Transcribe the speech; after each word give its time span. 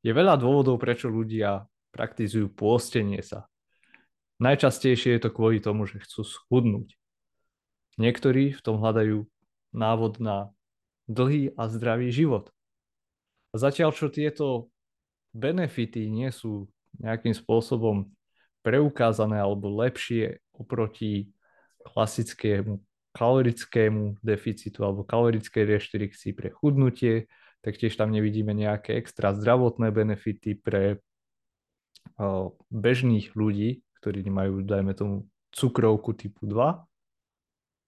Je 0.00 0.12
veľa 0.12 0.40
dôvodov, 0.40 0.80
prečo 0.80 1.12
ľudia 1.12 1.68
praktizujú 1.92 2.48
pôstenie 2.52 3.20
sa. 3.20 3.50
Najčastejšie 4.40 5.20
je 5.20 5.20
to 5.20 5.30
kvôli 5.30 5.60
tomu, 5.60 5.84
že 5.84 6.00
chcú 6.00 6.24
schudnúť. 6.24 6.96
Niektorí 8.00 8.56
v 8.56 8.60
tom 8.64 8.80
hľadajú 8.80 9.28
návod 9.76 10.16
na 10.24 10.48
dlhý 11.04 11.52
a 11.60 11.68
zdravý 11.68 12.08
život. 12.08 12.48
A 13.52 13.60
zatiaľ, 13.60 13.92
čo 13.92 14.08
tieto 14.08 14.72
benefity 15.36 16.08
nie 16.08 16.32
sú 16.32 16.70
nejakým 16.96 17.36
spôsobom 17.36 18.08
preukázané 18.64 19.36
alebo 19.36 19.68
lepšie 19.68 20.40
oproti 20.56 21.28
klasickému 21.84 22.80
kalorickému 23.10 24.22
deficitu 24.22 24.86
alebo 24.86 25.02
kalorickej 25.02 25.64
reštrikcii 25.66 26.30
pre 26.30 26.54
chudnutie, 26.54 27.26
tak 27.60 27.76
tiež 27.76 27.92
tam 27.96 28.12
nevidíme 28.12 28.56
nejaké 28.56 28.96
extra 28.96 29.36
zdravotné 29.36 29.92
benefity 29.92 30.56
pre 30.56 31.00
bežných 32.72 33.36
ľudí, 33.36 33.84
ktorí 34.00 34.24
majú, 34.28 34.64
dajme 34.64 34.92
tomu, 34.96 35.28
cukrovku 35.52 36.16
typu 36.16 36.48
2. 36.48 36.56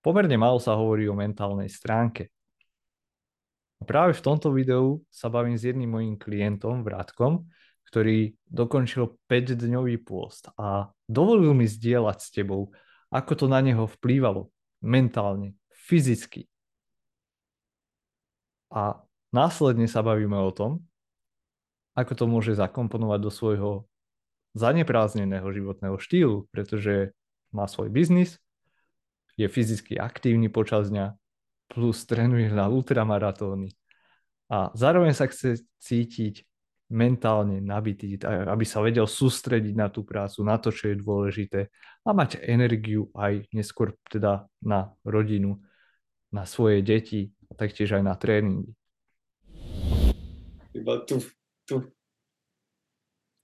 Pomerne 0.02 0.36
málo 0.36 0.58
sa 0.60 0.74
hovorí 0.76 1.06
o 1.08 1.16
mentálnej 1.16 1.70
stránke. 1.70 2.28
A 3.78 3.86
práve 3.86 4.14
v 4.14 4.24
tomto 4.24 4.50
videu 4.52 5.02
sa 5.08 5.30
bavím 5.30 5.56
s 5.58 5.66
jedným 5.66 5.90
mojim 5.90 6.14
klientom, 6.18 6.82
Vrátkom, 6.82 7.46
ktorý 7.86 8.34
dokončil 8.46 9.18
5-dňový 9.28 10.00
pôst 10.02 10.48
a 10.58 10.90
dovolil 11.06 11.54
mi 11.54 11.66
zdieľať 11.68 12.18
s 12.18 12.28
tebou, 12.32 12.72
ako 13.12 13.32
to 13.36 13.46
na 13.50 13.60
neho 13.60 13.84
vplývalo 13.84 14.48
mentálne, 14.80 15.54
fyzicky. 15.86 16.48
A 18.72 19.02
následne 19.32 19.88
sa 19.88 20.04
bavíme 20.04 20.36
o 20.36 20.52
tom, 20.52 20.84
ako 21.92 22.12
to 22.16 22.24
môže 22.24 22.52
zakomponovať 22.56 23.20
do 23.20 23.30
svojho 23.32 23.70
zaneprázneného 24.52 25.44
životného 25.48 25.96
štýlu, 25.96 26.48
pretože 26.52 27.16
má 27.52 27.68
svoj 27.68 27.88
biznis, 27.92 28.36
je 29.36 29.48
fyzicky 29.48 29.96
aktívny 29.96 30.52
počas 30.52 30.92
dňa, 30.92 31.16
plus 31.72 32.04
trénuje 32.04 32.52
na 32.52 32.68
ultramaratóny. 32.68 33.72
A 34.52 34.68
zároveň 34.76 35.16
sa 35.16 35.24
chce 35.24 35.64
cítiť 35.80 36.44
mentálne 36.92 37.64
nabitý, 37.64 38.20
aby 38.28 38.68
sa 38.68 38.84
vedel 38.84 39.08
sústrediť 39.08 39.72
na 39.72 39.88
tú 39.88 40.04
prácu, 40.04 40.44
na 40.44 40.60
to, 40.60 40.68
čo 40.68 40.92
je 40.92 41.00
dôležité 41.00 41.72
a 42.04 42.12
mať 42.12 42.44
energiu 42.44 43.08
aj 43.16 43.48
neskôr 43.56 43.96
teda 44.12 44.44
na 44.60 44.92
rodinu, 45.00 45.56
na 46.28 46.44
svoje 46.44 46.84
deti 46.84 47.32
a 47.48 47.56
taktiež 47.56 47.96
aj 47.96 48.04
na 48.04 48.12
tréningy. 48.20 48.76
Iba 50.72 51.04
tu, 51.04 51.20
tu 51.68 51.92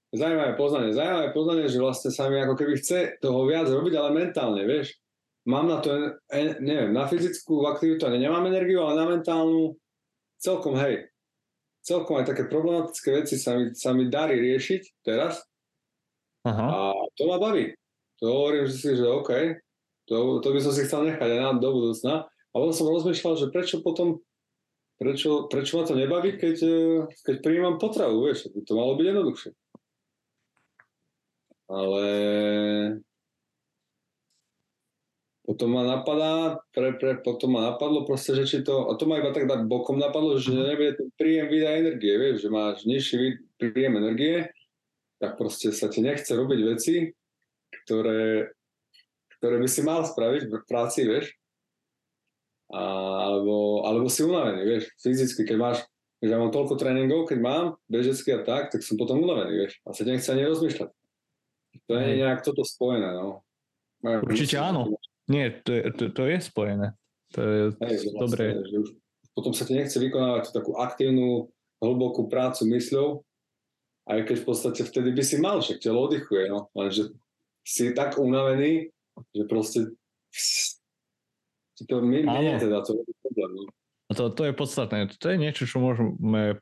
Zaujímavé 0.08 0.56
poznanie, 0.56 0.96
zaujímavé 0.96 1.36
poznanie, 1.36 1.68
že 1.68 1.84
vlastne 1.84 2.08
sa 2.08 2.32
mi 2.32 2.40
ako 2.40 2.56
keby 2.56 2.80
chce 2.80 3.20
toho 3.20 3.44
viac 3.44 3.68
robiť, 3.68 3.92
ale 3.92 4.16
mentálne, 4.16 4.64
vieš. 4.64 4.96
Mám 5.44 5.68
na 5.68 5.84
to, 5.84 6.16
neviem, 6.64 6.96
na 6.96 7.04
fyzickú 7.04 7.68
aktivitu 7.68 8.08
nemám 8.08 8.48
energiu, 8.48 8.88
ale 8.88 9.04
na 9.04 9.04
mentálnu 9.04 9.76
celkom, 10.40 10.80
hej. 10.80 11.12
Celkom 11.84 12.20
aj 12.20 12.32
také 12.32 12.48
problematické 12.48 13.20
veci 13.20 13.36
sa 13.36 13.60
mi, 13.60 13.76
sa 13.76 13.92
mi 13.92 14.08
darí 14.08 14.40
riešiť 14.40 15.04
teraz. 15.04 15.44
Aha. 16.48 16.64
A 16.64 16.76
to 17.12 17.28
ma 17.28 17.36
baví. 17.36 17.76
To 18.24 18.32
hovorím 18.32 18.64
že 18.64 18.74
si, 18.80 18.96
že 18.96 19.04
OK, 19.04 19.60
to, 20.08 20.40
to 20.40 20.48
by 20.56 20.60
som 20.64 20.72
si 20.72 20.88
chcel 20.88 21.04
nechať 21.04 21.28
aj 21.36 21.40
na 21.40 21.52
do 21.60 21.68
budúcna. 21.68 22.24
A 22.24 22.54
potom 22.56 22.72
som 22.72 22.88
rozmýšľal, 22.88 23.34
že 23.36 23.52
prečo 23.52 23.84
potom, 23.84 24.24
prečo, 24.98 25.46
prečo 25.46 25.78
ma 25.78 25.86
to 25.86 25.94
nebaví, 25.94 26.36
keď, 26.36 26.56
keď 27.22 27.36
prijímam 27.40 27.78
potravu, 27.78 28.26
vieš, 28.26 28.50
by 28.50 28.60
to 28.66 28.72
malo 28.74 28.98
byť 28.98 29.06
jednoduchšie 29.06 29.50
ale 31.68 32.04
potom 35.44 35.72
ma 35.72 35.84
napadá, 35.84 36.60
pre, 36.76 36.96
pre, 36.96 37.20
potom 37.24 37.56
ma 37.56 37.72
napadlo 37.72 38.04
proste, 38.04 38.36
že 38.36 38.44
či 38.44 38.58
to, 38.64 38.88
a 38.88 38.96
to 39.00 39.08
ma 39.08 39.20
iba 39.20 39.32
tak 39.32 39.48
dať 39.48 39.64
bokom 39.64 39.96
napadlo, 39.96 40.36
že 40.40 40.52
mhm. 40.52 40.64
nebude 40.64 40.92
ten 40.96 41.08
príjem 41.16 41.46
výdaj 41.48 41.76
energie, 41.80 42.12
vieš, 42.16 42.36
že 42.44 42.48
máš 42.52 42.84
nižší 42.84 43.40
príjem 43.60 44.00
energie, 44.00 44.48
tak 45.20 45.36
proste 45.36 45.72
sa 45.72 45.88
ti 45.88 46.04
nechce 46.04 46.28
robiť 46.28 46.60
veci, 46.64 47.12
ktoré, 47.84 48.52
ktoré 49.40 49.56
by 49.60 49.68
si 49.68 49.80
mal 49.84 50.04
spraviť 50.04 50.42
v 50.48 50.54
práci, 50.68 51.04
vieš, 51.04 51.32
a, 52.72 52.82
alebo, 53.28 53.86
alebo 53.88 54.06
si 54.12 54.24
unavený, 54.24 54.60
vieš, 54.64 54.84
fyzicky, 55.00 55.48
keď 55.48 55.56
máš, 55.56 55.78
že 56.18 56.28
ja 56.28 56.36
mám 56.36 56.52
toľko 56.52 56.76
tréningov, 56.76 57.30
keď 57.30 57.38
mám, 57.40 57.64
bežecky 57.88 58.34
a 58.34 58.44
tak, 58.44 58.74
tak 58.74 58.84
som 58.84 58.98
potom 59.00 59.22
unavený, 59.24 59.66
vieš, 59.66 59.72
a 59.86 59.94
sa 59.96 60.04
nechce 60.04 60.28
ani 60.28 60.44
rozmýšľať. 60.48 60.90
To 61.88 61.92
je 61.96 62.06
nejak 62.20 62.40
toto 62.44 62.64
spojené, 62.64 63.08
no. 63.14 63.44
Určite 64.04 64.56
áno. 64.60 64.98
Nie, 65.28 65.52
to 65.60 65.70
je, 65.76 65.82
to, 65.92 66.04
to 66.12 66.22
je 66.24 66.38
spojené. 66.40 66.96
To 67.36 67.40
je 67.40 67.62
Hej, 67.84 67.96
dobré. 68.16 68.56
Vlastne, 68.56 68.78
už 68.80 68.88
potom 69.36 69.52
sa 69.54 69.62
ti 69.68 69.76
nechce 69.76 69.94
vykonávať 70.00 70.48
tú 70.48 70.50
takú 70.50 70.72
aktívnu, 70.80 71.52
hlbokú 71.78 72.26
prácu 72.26 72.66
mysľou, 72.74 73.22
aj 74.10 74.20
keď 74.26 74.36
v 74.42 74.46
podstate 74.50 74.82
vtedy 74.82 75.14
by 75.14 75.22
si 75.22 75.36
mal, 75.38 75.62
však 75.62 75.78
telo 75.78 76.10
oddychuje, 76.10 76.50
no. 76.50 76.66
Lenže 76.74 77.14
si 77.62 77.94
tak 77.94 78.18
unavený, 78.18 78.90
že 79.30 79.42
proste 79.46 79.94
to 81.86 82.02
my, 82.02 82.24
nie 82.24 82.58
teda, 82.58 82.82
to 82.82 82.98
je 82.98 83.14
problém. 83.22 83.50
No. 83.54 83.64
To, 84.16 84.32
to 84.32 84.48
je 84.48 84.54
podstatné. 84.56 85.12
To 85.20 85.26
je 85.28 85.36
niečo, 85.36 85.68
čo 85.68 85.78
môžeme 85.78 86.58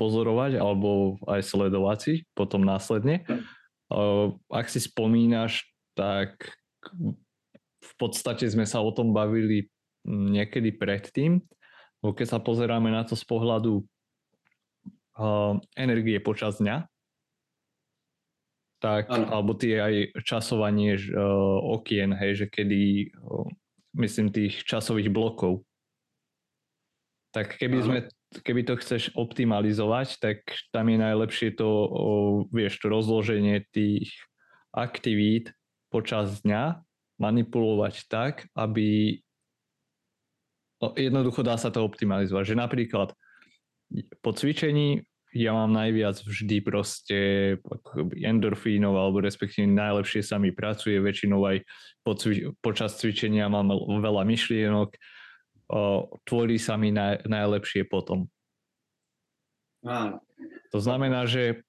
pozorovať 0.00 0.56
alebo 0.56 1.20
aj 1.28 1.44
sledovať 1.44 1.98
si 2.00 2.14
potom 2.32 2.64
následne. 2.64 3.26
Ak 4.48 4.66
si 4.72 4.80
spomínaš, 4.80 5.68
tak 5.92 6.56
v 7.82 7.92
podstate 7.98 8.46
sme 8.48 8.64
sa 8.64 8.80
o 8.80 8.90
tom 8.94 9.10
bavili 9.10 9.68
niekedy 10.06 10.72
predtým, 10.72 11.42
lebo 12.00 12.12
keď 12.14 12.26
sa 12.26 12.38
pozeráme 12.38 12.88
na 12.88 13.02
to 13.02 13.18
z 13.18 13.24
pohľadu 13.26 13.82
energie 15.74 16.22
počas 16.22 16.62
dňa, 16.62 16.86
tak, 18.76 19.08
ano. 19.08 19.26
alebo 19.32 19.56
tie 19.56 19.80
aj 19.80 19.94
časovanie 20.22 21.00
okien, 21.64 22.12
hej, 22.12 22.44
že 22.44 22.46
kedy, 22.46 23.10
myslím, 23.96 24.30
tých 24.30 24.62
časových 24.68 25.08
blokov. 25.08 25.64
Tak 27.32 27.60
keby 27.60 27.78
sme 27.84 27.98
keby 28.42 28.66
to 28.66 28.74
chceš 28.80 29.14
optimalizovať, 29.14 30.18
tak 30.18 30.38
tam 30.74 30.90
je 30.90 30.98
najlepšie 30.98 31.54
to, 31.54 31.68
vieš, 32.50 32.82
to 32.82 32.86
rozloženie 32.90 33.64
tých 33.70 34.10
aktivít 34.74 35.54
počas 35.88 36.42
dňa 36.42 36.82
manipulovať 37.16 37.94
tak, 38.10 38.50
aby 38.52 39.20
no, 40.82 40.92
jednoducho 40.98 41.40
dá 41.46 41.56
sa 41.56 41.72
to 41.72 41.80
optimalizovať. 41.86 42.52
Že 42.52 42.56
napríklad 42.60 43.08
po 44.20 44.30
cvičení 44.34 45.06
ja 45.36 45.52
mám 45.52 45.76
najviac 45.76 46.24
vždy 46.24 46.64
proste 46.64 47.18
endorfínov, 48.16 48.96
alebo 48.96 49.20
respektíve 49.20 49.68
najlepšie 49.68 50.24
sa 50.24 50.40
mi 50.40 50.50
pracuje, 50.56 50.96
väčšinou 50.96 51.44
aj 51.44 51.60
po 52.00 52.16
cvi- 52.16 52.56
počas 52.64 52.96
cvičenia 52.96 53.52
mám 53.52 53.68
veľa 54.00 54.24
myšlienok, 54.24 54.88
o, 55.68 55.80
tvorí 56.24 56.56
sa 56.56 56.80
mi 56.80 56.90
naj, 56.90 57.28
najlepšie 57.28 57.84
potom. 57.84 58.24
Áno. 59.84 60.24
To 60.72 60.78
znamená, 60.80 61.28
že 61.28 61.62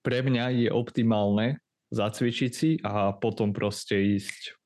pre 0.00 0.24
mňa 0.24 0.64
je 0.64 0.68
optimálne 0.72 1.60
zacvičiť 1.90 2.50
si 2.54 2.70
a 2.80 3.12
potom 3.12 3.50
proste 3.50 3.98
ísť 3.98 4.56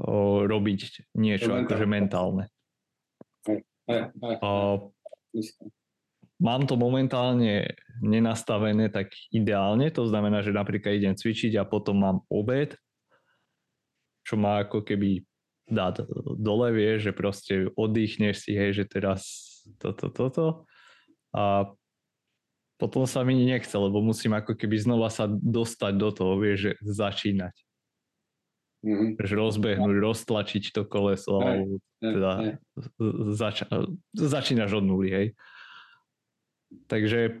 o, 0.00 0.46
robiť 0.46 1.12
niečo 1.18 1.52
akože 1.66 1.86
mentálne. 1.90 2.48
Aj, 3.46 3.58
aj, 3.90 4.00
aj, 4.22 4.34
o, 4.40 4.52
mám 6.40 6.68
to 6.68 6.76
momentálne 6.76 7.76
nenastavené 8.04 8.92
tak 8.92 9.12
ideálne, 9.32 9.88
to 9.88 10.04
znamená, 10.04 10.44
že 10.44 10.52
napríklad 10.52 11.00
idem 11.00 11.14
cvičiť 11.16 11.56
a 11.56 11.68
potom 11.68 11.96
mám 12.00 12.18
obed, 12.28 12.76
čo 14.26 14.36
má 14.36 14.66
ako 14.66 14.84
keby 14.84 15.24
dať 15.66 16.06
dole, 16.38 16.70
vieš, 16.70 17.10
že 17.10 17.12
proste 17.16 17.54
oddychneš 17.74 18.46
si, 18.46 18.52
hej, 18.54 18.82
že 18.82 18.84
teraz 18.86 19.22
toto, 19.82 20.10
toto. 20.10 20.44
A 21.34 21.66
potom 22.76 23.08
sa 23.08 23.24
mi 23.24 23.34
nechce, 23.34 23.72
lebo 23.72 24.04
musím 24.04 24.36
ako 24.36 24.54
keby 24.54 24.76
znova 24.76 25.08
sa 25.08 25.26
dostať 25.26 25.92
do 25.96 26.10
toho, 26.12 26.34
vieš, 26.38 26.58
že 26.60 26.72
začínať. 26.84 27.54
Mm-hmm. 28.86 29.10
Že 29.18 29.34
rozbehnúť, 29.34 29.96
roztlačiť 29.98 30.64
to 30.70 30.82
koleso, 30.86 31.40
hey, 31.40 31.48
alebo 31.48 31.74
teda 31.98 32.32
hey. 32.38 32.52
Zač- 33.34 33.66
začínaš 34.14 34.78
od 34.78 34.84
nuly, 34.86 35.08
hej. 35.10 35.26
Takže 36.86 37.38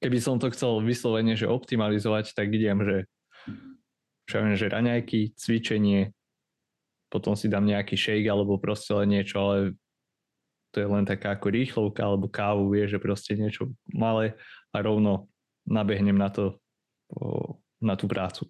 keby 0.00 0.18
som 0.20 0.36
to 0.40 0.52
chcel 0.52 0.80
vyslovene, 0.80 1.36
že 1.36 1.48
optimalizovať, 1.48 2.32
tak 2.32 2.52
idem, 2.52 2.80
že 2.84 2.96
viem, 4.28 4.56
že 4.58 4.72
raňajky, 4.72 5.36
cvičenie, 5.38 6.12
potom 7.08 7.38
si 7.38 7.46
dám 7.46 7.64
nejaký 7.64 7.94
shake 7.94 8.26
alebo 8.26 8.58
proste 8.58 8.90
len 8.92 9.14
niečo, 9.14 9.38
ale 9.38 9.56
to 10.74 10.82
je 10.82 10.88
len 10.90 11.06
taká 11.08 11.32
ako 11.32 11.48
rýchlovka 11.48 12.02
alebo 12.04 12.28
kávu, 12.28 12.68
vie, 12.74 12.84
že 12.84 13.00
proste 13.00 13.38
niečo 13.38 13.72
malé 13.88 14.36
a 14.74 14.82
rovno 14.82 15.30
nabehnem 15.64 16.18
na 16.18 16.28
to, 16.28 16.60
na 17.80 17.94
tú 17.96 18.04
prácu. 18.10 18.44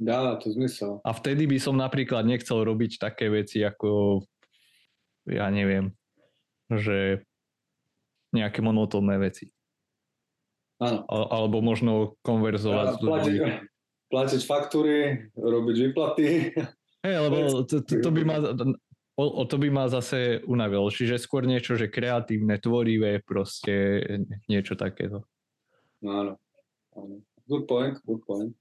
Dá 0.00 0.32
to 0.40 0.48
zmysel. 0.48 1.04
A 1.04 1.12
vtedy 1.12 1.44
by 1.44 1.60
som 1.60 1.76
napríklad 1.76 2.24
nechcel 2.24 2.64
robiť 2.64 2.96
také 2.96 3.28
veci 3.28 3.60
ako, 3.60 4.24
ja 5.30 5.46
neviem, 5.48 5.94
že 6.70 7.24
nejaké 8.34 8.62
monotónne 8.62 9.18
veci. 9.18 9.50
Áno. 10.80 11.04
Alebo 11.10 11.60
možno 11.60 12.16
konverzovať 12.24 13.04
ľuďmi. 13.04 13.52
Platiť 14.10 14.42
faktúry, 14.42 15.30
robiť 15.38 15.76
výplaty. 15.86 16.26
Hej, 17.06 17.16
lebo 17.30 17.62
to, 17.64 17.84
to, 17.84 17.94
to, 18.00 18.10
by 18.10 18.22
ma, 18.26 18.36
o, 19.14 19.44
to 19.46 19.56
by 19.60 19.68
ma 19.70 19.86
zase 19.86 20.42
unavilo. 20.48 20.88
Čiže 20.90 21.20
skôr 21.20 21.46
niečo, 21.46 21.76
že 21.76 21.92
kreatívne, 21.92 22.58
tvorivé, 22.58 23.22
proste 23.22 24.02
niečo 24.50 24.74
takéto. 24.74 25.24
Áno. 26.02 26.40
áno. 26.96 27.16
Good 27.46 27.64
point, 27.68 27.98
good 28.06 28.22
point. 28.24 28.52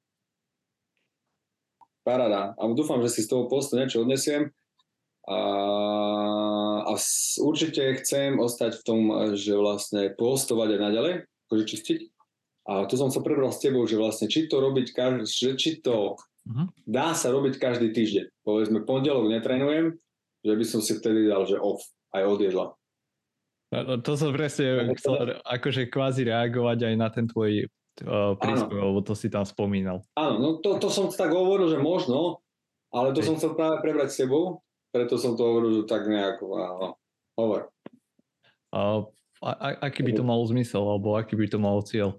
Paráda. 2.04 2.54
A 2.58 2.62
dúfam, 2.74 3.00
že 3.06 3.10
si 3.10 3.22
z 3.26 3.32
toho 3.32 3.46
postu 3.46 3.78
niečo 3.78 4.02
odnesiem. 4.04 4.52
A, 5.30 5.38
a 6.84 6.94
určite 7.44 7.82
chcem 8.02 8.40
ostať 8.40 8.80
v 8.80 8.86
tom, 8.86 9.02
že 9.36 9.54
vlastne 9.56 10.14
postovať 10.16 10.76
aj 10.76 10.80
naďalej, 10.80 11.14
akože 11.50 11.66
čistiť. 11.66 12.00
A 12.70 12.86
tu 12.86 12.96
som 12.96 13.10
sa 13.10 13.26
prebral 13.26 13.50
s 13.50 13.64
tebou, 13.64 13.84
že 13.90 13.98
vlastne 13.98 14.30
či 14.30 14.46
to 14.46 14.62
robiť, 14.62 14.94
že 15.26 15.58
či 15.58 15.82
to 15.82 16.14
uh-huh. 16.16 16.66
dá 16.86 17.18
sa 17.18 17.34
robiť 17.34 17.58
každý 17.58 17.90
týždeň. 17.90 18.46
Povedzme, 18.46 18.86
pondelok 18.86 19.26
netrenujem, 19.26 19.98
že 20.46 20.54
by 20.54 20.66
som 20.66 20.80
si 20.80 20.94
vtedy 20.94 21.26
dal, 21.26 21.50
že 21.50 21.58
off, 21.58 21.82
aj 22.14 22.24
od 22.30 22.40
jedla. 22.46 22.66
No, 23.70 23.80
no 23.86 23.94
to 24.02 24.18
som 24.18 24.34
presne 24.34 24.94
chcel 24.98 25.42
akože 25.46 25.90
kvázi 25.90 26.26
reagovať 26.30 26.90
aj 26.90 26.96
na 26.98 27.08
ten 27.10 27.26
tvoj 27.30 27.70
uh, 28.06 28.34
príspevok, 28.38 28.86
lebo 28.94 29.02
to 29.06 29.14
si 29.14 29.30
tam 29.30 29.46
spomínal. 29.46 30.02
Áno, 30.18 30.36
no 30.42 30.50
to, 30.62 30.82
to 30.82 30.90
som 30.90 31.10
tak 31.10 31.34
hovoril, 31.34 31.70
že 31.70 31.78
možno, 31.78 32.42
ale 32.90 33.14
to 33.14 33.22
Hej. 33.22 33.34
som 33.34 33.36
chcel 33.38 33.54
práve 33.54 33.82
prebrať 33.86 34.10
s 34.14 34.20
tebou, 34.26 34.62
preto 34.90 35.16
som 35.18 35.38
to 35.38 35.42
hovoril, 35.46 35.86
tak 35.86 36.06
nejako, 36.06 36.46
áno, 36.58 36.88
hovor. 37.38 37.70
A, 38.70 39.06
a, 39.42 39.52
aký 39.90 40.06
by 40.06 40.14
to 40.14 40.24
malo 40.26 40.44
zmysel, 40.46 40.84
alebo 40.86 41.18
aký 41.18 41.34
by 41.38 41.48
to 41.50 41.58
malo 41.58 41.82
cieľ? 41.82 42.18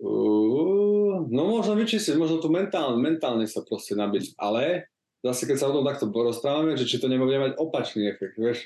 Uh, 0.00 1.28
no 1.28 1.60
možno 1.60 1.76
vyčistiť, 1.76 2.16
možno 2.16 2.40
tu 2.40 2.48
mentálne, 2.48 2.96
mentálne 2.96 3.44
sa 3.44 3.60
proste 3.60 3.92
nabiť, 3.92 4.36
ale 4.40 4.88
zase 5.20 5.44
keď 5.44 5.56
sa 5.60 5.68
o 5.68 5.76
tom 5.76 5.84
takto 5.84 6.08
porozprávame, 6.08 6.76
že 6.80 6.88
či 6.88 6.96
to 6.96 7.08
nebude 7.08 7.36
mať 7.36 7.52
opačný 7.60 8.08
efekt, 8.08 8.40
vieš? 8.40 8.64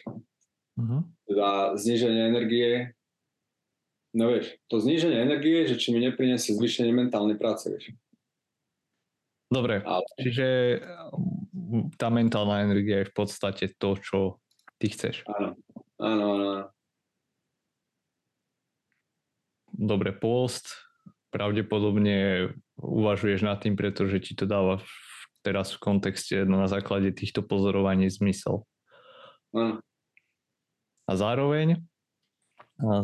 Uh-huh. 0.78 1.02
Teda 1.26 1.74
zniženie 1.74 2.22
energie 2.30 2.94
No 4.14 4.30
vieš, 4.30 4.54
to 4.70 4.78
zníženie 4.78 5.18
energie, 5.18 5.66
že 5.66 5.74
či 5.74 5.90
mi 5.90 5.98
nepriniesie 5.98 6.54
zvýšenie 6.54 6.94
mentálnej 6.94 7.34
práce, 7.34 7.66
vieš. 7.66 7.90
Dobre, 9.50 9.82
Ale... 9.82 10.06
čiže 10.22 10.78
tá 11.98 12.08
mentálna 12.10 12.62
energia 12.62 13.02
je 13.02 13.10
v 13.10 13.14
podstate 13.14 13.74
to, 13.78 13.98
čo 13.98 14.18
ty 14.78 14.90
chceš. 14.90 15.24
Áno, 15.26 15.58
áno, 15.98 16.26
áno. 16.34 16.64
Dobre, 19.74 20.14
post, 20.14 20.70
pravdepodobne 21.34 22.50
uvažuješ 22.78 23.42
nad 23.42 23.58
tým, 23.58 23.74
pretože 23.74 24.22
ti 24.22 24.38
to 24.38 24.46
dáva 24.46 24.78
teraz 25.42 25.74
v 25.74 25.82
kontexte 25.82 26.46
na 26.46 26.70
základe 26.70 27.10
týchto 27.10 27.42
pozorovaní 27.42 28.06
zmysel. 28.06 28.62
Áno. 29.50 29.82
A 31.04 31.12
zároveň 31.18 31.84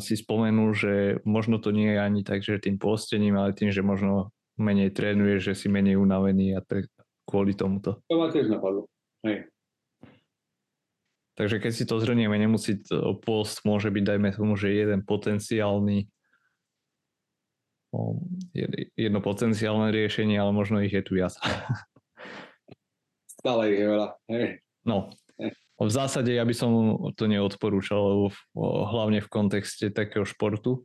si 0.01 0.19
spomenul, 0.19 0.75
že 0.75 0.95
možno 1.23 1.63
to 1.63 1.71
nie 1.71 1.95
je 1.95 2.01
ani 2.01 2.21
tak, 2.27 2.43
že 2.43 2.59
tým 2.59 2.81
postením, 2.81 3.39
ale 3.39 3.55
tým, 3.55 3.71
že 3.71 3.87
možno 3.87 4.35
menej 4.59 4.91
trénuješ, 4.91 5.53
že 5.53 5.55
si 5.55 5.67
menej 5.71 5.95
unavený 6.01 6.59
a 6.59 6.61
tak 6.65 6.91
kvôli 7.31 7.55
tomuto. 7.55 8.03
To 8.11 8.19
ma 8.19 8.35
tiež 8.35 8.51
napadlo. 8.51 8.91
Hej. 9.23 9.47
Takže 11.39 11.63
keď 11.63 11.73
si 11.73 11.85
to 11.87 12.03
zhrnieme, 12.03 12.35
nemusí 12.37 12.83
to, 12.83 13.17
post 13.23 13.63
môže 13.63 13.89
byť, 13.89 14.05
dajme 14.05 14.29
tomu, 14.35 14.59
že 14.59 14.75
jeden 14.75 15.07
potenciálny 15.07 16.11
jedno 18.95 19.19
potenciálne 19.19 19.91
riešenie, 19.91 20.39
ale 20.39 20.55
možno 20.55 20.79
ich 20.79 20.95
je 20.95 21.03
tu 21.03 21.19
viac. 21.19 21.35
Stále 23.41 23.75
ich 23.75 23.83
je 23.83 23.89
veľa. 23.89 24.09
Hej. 24.31 24.47
No, 24.87 25.11
v 25.81 25.91
zásade 25.91 26.37
ja 26.37 26.45
by 26.45 26.55
som 26.55 26.71
to 27.17 27.25
neodporúčal, 27.25 28.29
hlavne 28.55 29.25
v 29.25 29.33
kontexte 29.33 29.89
takého 29.89 30.29
športu, 30.29 30.85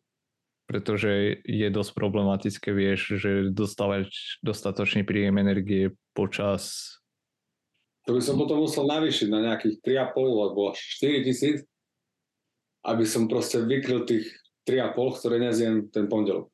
pretože 0.66 1.44
je 1.46 1.68
dosť 1.70 1.92
problematické, 1.94 2.74
vieš, 2.74 3.20
že 3.20 3.54
dostávať 3.54 4.10
dostatočný 4.42 5.06
príjem 5.06 5.38
energie 5.38 5.94
počas... 6.16 6.96
To 8.08 8.16
by 8.16 8.22
som 8.22 8.40
potom 8.40 8.64
musel 8.64 8.88
navýšiť 8.88 9.28
na 9.28 9.52
nejakých 9.52 9.82
3,5 9.82 10.16
alebo 10.16 10.72
4 10.72 11.26
tisíc, 11.28 11.58
aby 12.86 13.04
som 13.04 13.26
proste 13.26 13.66
vykryl 13.66 14.06
tých 14.06 14.30
3,5, 14.64 15.20
ktoré 15.20 15.36
nezjem 15.42 15.90
ten 15.90 16.06
pondelok. 16.08 16.48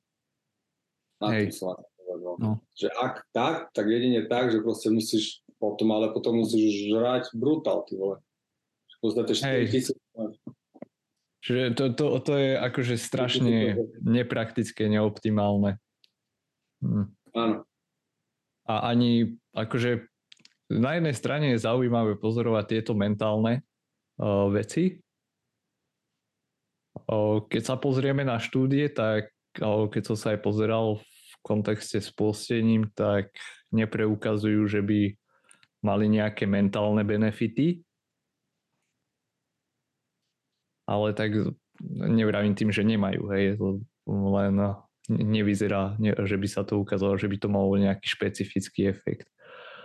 Na 1.21 1.35
Hej. 1.35 1.53
som 1.53 1.77
no. 2.39 2.59
Že 2.73 2.87
ak 2.97 3.13
tak, 3.35 3.55
tak 3.75 3.85
jedine 3.85 4.25
tak, 4.25 4.51
že 4.51 4.63
proste 4.63 4.89
musíš 4.89 5.43
potom, 5.61 5.93
ale 5.93 6.09
potom 6.09 6.41
musíš 6.41 6.89
žrať 6.89 7.29
brutál, 7.37 7.85
ty 7.85 7.99
vole. 7.99 8.17
Poznáte 9.03 9.35
4 9.37 9.69
tisíc. 9.69 9.97
Čiže 11.41 11.73
to, 11.73 11.83
to, 11.97 12.05
to 12.21 12.33
je 12.37 12.51
akože 12.53 12.95
strašne 13.01 13.73
nepraktické, 14.05 14.85
neoptimálne. 14.85 15.81
Hm. 16.85 17.09
Áno. 17.33 17.55
A 18.71 18.87
ani 18.87 19.35
akože 19.51 20.07
na 20.71 20.95
jednej 20.95 21.11
strane 21.11 21.51
je 21.51 21.59
zaujímavé 21.59 22.15
pozorovať 22.15 22.65
tieto 22.71 22.95
mentálne 22.95 23.67
uh, 24.15 24.47
veci. 24.47 25.03
Uh, 27.11 27.43
keď 27.51 27.61
sa 27.67 27.75
pozrieme 27.75 28.23
na 28.23 28.39
štúdie, 28.39 28.87
tak 28.87 29.35
uh, 29.59 29.91
keď 29.91 30.01
som 30.07 30.15
sa 30.15 30.31
aj 30.31 30.39
pozeral 30.39 31.03
v 31.03 31.33
kontexte 31.43 31.99
s 31.99 32.07
postením, 32.15 32.87
tak 32.95 33.35
nepreukazujú, 33.75 34.63
že 34.71 34.79
by 34.79 35.11
mali 35.83 36.05
nejaké 36.07 36.47
mentálne 36.47 37.03
benefity, 37.03 37.83
ale 40.87 41.11
tak 41.17 41.33
nevravím 41.89 42.53
tým, 42.53 42.69
že 42.69 42.85
nemajú, 42.85 43.21
hej, 43.33 43.57
len 44.07 44.55
nevyzerá, 45.11 45.99
že 45.99 46.39
by 46.39 46.47
sa 46.47 46.61
to 46.63 46.79
ukázalo, 46.79 47.19
že 47.19 47.27
by 47.27 47.37
to 47.37 47.47
malo 47.51 47.75
nejaký 47.75 48.07
špecifický 48.07 48.87
efekt. 48.87 49.27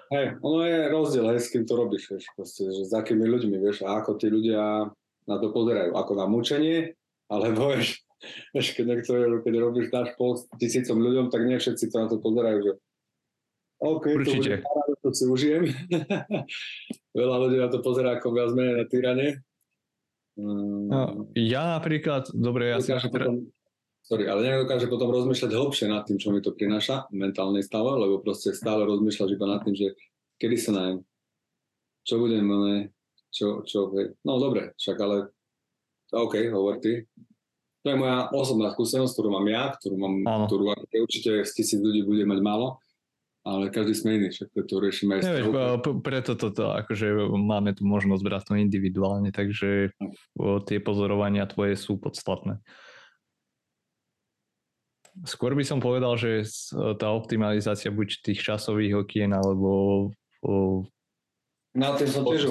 Hej, 0.07 0.39
ono 0.39 0.63
je 0.63 0.79
rozdiel, 0.87 1.27
hej, 1.35 1.41
s 1.43 1.51
kým 1.51 1.67
to 1.67 1.75
robíš, 1.75 2.07
vieš, 2.15 2.31
proste, 2.39 2.71
že 2.71 2.87
s 2.87 2.95
akými 2.95 3.27
ľuďmi, 3.27 3.59
vieš, 3.59 3.83
a 3.83 3.99
ako 3.99 4.15
tí 4.15 4.31
ľudia 4.31 4.87
na 5.27 5.37
to 5.43 5.51
pozerajú, 5.51 5.99
ako 5.99 6.13
na 6.15 6.27
mučenie, 6.31 6.95
alebo 7.27 7.67
vieš, 7.75 8.07
vieš 8.55 8.79
keď, 8.79 8.85
niekto, 8.87 9.43
keď 9.43 9.55
robíš 9.59 9.91
náš 9.91 10.15
post 10.15 10.47
tisícom 10.63 11.03
ľuďom, 11.03 11.27
tak 11.35 11.43
nie 11.43 11.59
všetci 11.59 11.91
to 11.91 11.97
na 11.99 12.07
to 12.07 12.23
pozerajú, 12.23 12.59
že 12.63 12.73
OK, 13.77 14.05
Určite. 14.09 14.65
to, 14.65 14.71
bude, 14.73 14.97
to 15.05 15.09
si 15.13 15.25
užijem. 15.29 15.69
Veľa 17.19 17.37
ľudí 17.45 17.61
na 17.61 17.69
to 17.69 17.85
pozerá 17.85 18.17
ako 18.17 18.33
viac 18.33 18.57
menej 18.57 18.77
na 18.81 18.87
týranie, 18.89 19.31
No, 20.37 21.33
ja 21.33 21.81
napríklad, 21.81 22.29
dobre, 22.37 22.77
ja 22.77 22.79
si 22.85 22.93
teraz... 22.93 23.33
Sorry, 24.07 24.31
ale 24.31 24.47
nedokáže 24.47 24.87
potom 24.87 25.11
rozmýšľať 25.11 25.51
hlbšie 25.51 25.87
nad 25.91 26.07
tým, 26.07 26.15
čo 26.15 26.31
mi 26.31 26.39
to 26.39 26.55
prináša 26.55 27.11
v 27.11 27.27
mentálnej 27.27 27.67
stave, 27.67 27.91
lebo 27.91 28.23
proste 28.23 28.55
stále 28.55 28.87
rozmýšľaš 28.87 29.31
iba 29.35 29.47
nad 29.51 29.61
tým, 29.67 29.75
že 29.75 29.99
kedy 30.39 30.57
sa 30.57 30.71
najem, 30.79 31.03
čo 32.07 32.23
budem, 32.23 32.47
ne, 32.47 32.79
čo, 33.35 33.67
čo, 33.67 33.91
no 34.23 34.33
dobre, 34.39 34.79
však 34.79 34.97
ale 35.03 35.35
OK, 36.15 36.39
hovor 36.55 36.79
ty. 36.79 37.03
To 37.83 37.87
je 37.91 37.99
moja 37.99 38.31
osobná 38.31 38.71
skúsenosť, 38.71 39.11
ktorú 39.11 39.29
mám 39.35 39.47
ja, 39.51 39.75
ktorú 39.75 39.97
mám, 39.99 40.15
Áno. 40.23 40.47
ktorú 40.47 40.71
určite 41.03 41.43
z 41.43 41.51
tisíc 41.51 41.83
ľudí 41.83 42.07
bude 42.07 42.23
mať 42.23 42.41
málo 42.43 42.79
ale 43.47 43.71
každý 43.71 43.95
sme 43.95 44.19
iný, 44.19 44.29
však 44.35 44.51
to 44.67 44.75
riešime 44.83 45.11
aj 45.17 45.21
Nevieš, 45.23 45.55
preto 46.03 46.35
toto, 46.35 46.75
akože 46.75 47.31
máme 47.31 47.79
tu 47.79 47.87
možnosť 47.87 48.23
brať 48.27 48.43
to 48.51 48.59
individuálne, 48.59 49.31
takže 49.31 49.95
tie 50.67 50.79
pozorovania 50.83 51.47
tvoje 51.47 51.79
sú 51.79 51.95
podstatné. 51.95 52.59
Skôr 55.25 55.57
by 55.57 55.65
som 55.65 55.81
povedal, 55.81 56.19
že 56.21 56.45
tá 57.01 57.09
optimalizácia 57.09 57.89
buď 57.89 58.21
tých 58.21 58.45
časových 58.45 59.01
okien, 59.01 59.33
alebo 59.33 60.13
na 61.73 61.97
tým 61.97 62.09
som 62.13 62.29
tiež 62.29 62.45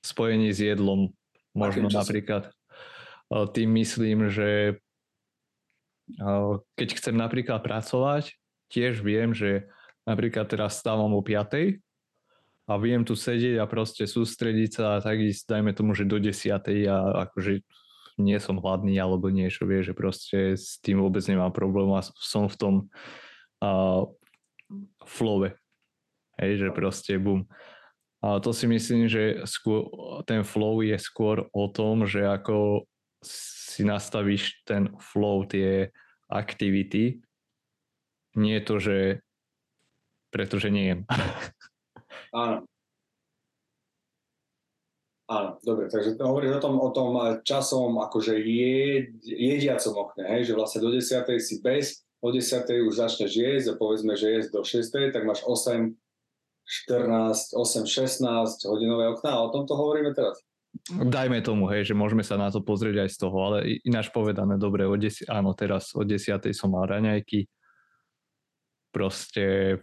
spojení 0.00 0.48
s 0.48 0.64
jedlom. 0.64 1.12
Možno 1.52 1.92
napríklad 1.92 2.48
tým 3.52 3.68
myslím, 3.76 4.32
že 4.32 4.80
keď 6.74 6.88
chcem 6.96 7.14
napríklad 7.14 7.60
pracovať, 7.60 8.34
tiež 8.72 9.04
viem, 9.04 9.36
že 9.36 9.68
napríklad 10.08 10.48
teraz 10.48 10.80
stávam 10.80 11.12
o 11.12 11.20
5 11.20 11.78
a 12.70 12.72
viem 12.78 13.02
tu 13.04 13.18
sedieť 13.18 13.60
a 13.60 13.68
proste 13.68 14.06
sústrediť 14.06 14.70
sa 14.72 14.84
a 14.96 15.02
tak 15.02 15.20
ísť, 15.20 15.42
dajme 15.52 15.74
tomu, 15.74 15.92
že 15.92 16.08
do 16.08 16.16
desiatej 16.22 16.86
a 16.88 17.28
akože 17.28 17.60
nie 18.20 18.38
som 18.38 18.60
hladný 18.60 18.94
alebo 19.00 19.32
niečo, 19.32 19.64
vie, 19.64 19.80
že 19.80 19.96
proste 19.96 20.54
s 20.54 20.76
tým 20.84 21.00
vôbec 21.00 21.24
nemám 21.24 21.50
problém 21.50 21.88
a 21.96 22.04
som 22.04 22.46
v 22.46 22.56
tom 22.56 22.74
uh, 23.64 24.04
flowe. 25.08 25.56
Hej, 26.36 26.64
že 26.64 26.68
proste 26.72 27.16
bum. 27.20 27.48
A 28.20 28.36
to 28.40 28.52
si 28.52 28.68
myslím, 28.68 29.08
že 29.08 29.40
skôr, 29.48 29.88
ten 30.28 30.44
flow 30.44 30.84
je 30.84 30.96
skôr 31.00 31.48
o 31.56 31.64
tom, 31.72 32.04
že 32.04 32.20
ako 32.24 32.84
si 33.24 33.84
nastavíš 33.84 34.64
ten 34.68 34.92
flow, 35.00 35.44
tie 35.48 35.88
aktivity, 36.28 37.20
nie 38.36 38.58
to, 38.62 38.78
že 38.78 39.24
pretože 40.30 40.70
nie 40.70 40.94
jem. 40.94 41.00
Áno. 42.30 42.69
Áno, 45.30 45.62
dobre, 45.62 45.86
takže 45.86 46.18
hovoríš 46.18 46.58
o 46.58 46.62
tom, 46.62 46.74
o 46.82 46.90
tom 46.90 47.14
časovom 47.46 48.02
akože 48.02 48.34
jed, 48.34 49.14
jediacom 49.22 49.94
okne, 49.94 50.26
hej, 50.26 50.50
že 50.50 50.58
vlastne 50.58 50.82
do 50.82 50.90
10. 50.90 51.06
si 51.38 51.62
bez, 51.62 52.02
o 52.18 52.34
10. 52.34 52.66
už 52.66 52.94
začneš 52.98 53.38
jesť 53.38 53.66
a 53.70 53.78
povedzme, 53.78 54.18
že 54.18 54.26
jesť 54.26 54.50
do 54.58 54.66
6. 54.66 55.14
tak 55.14 55.22
máš 55.22 55.46
8, 55.46 55.94
14, 56.66 57.54
8, 57.54 57.86
16 57.86 58.70
hodinové 58.74 59.06
okná 59.14 59.38
a 59.38 59.46
o 59.46 59.54
tomto 59.54 59.78
hovoríme 59.78 60.10
teraz. 60.18 60.42
Dajme 60.90 61.42
tomu, 61.46 61.70
hej, 61.70 61.86
že 61.86 61.94
môžeme 61.94 62.26
sa 62.26 62.34
na 62.34 62.50
to 62.50 62.58
pozrieť 62.62 63.06
aj 63.06 63.10
z 63.14 63.16
toho, 63.22 63.36
ale 63.38 63.78
ináč 63.86 64.10
povedané, 64.10 64.58
dobre, 64.58 64.82
o 64.82 64.98
10, 64.98 65.30
áno, 65.30 65.54
teraz 65.54 65.94
o 65.94 66.02
10. 66.02 66.42
som 66.50 66.74
mal 66.74 66.90
raňajky, 66.90 67.46
proste 68.90 69.78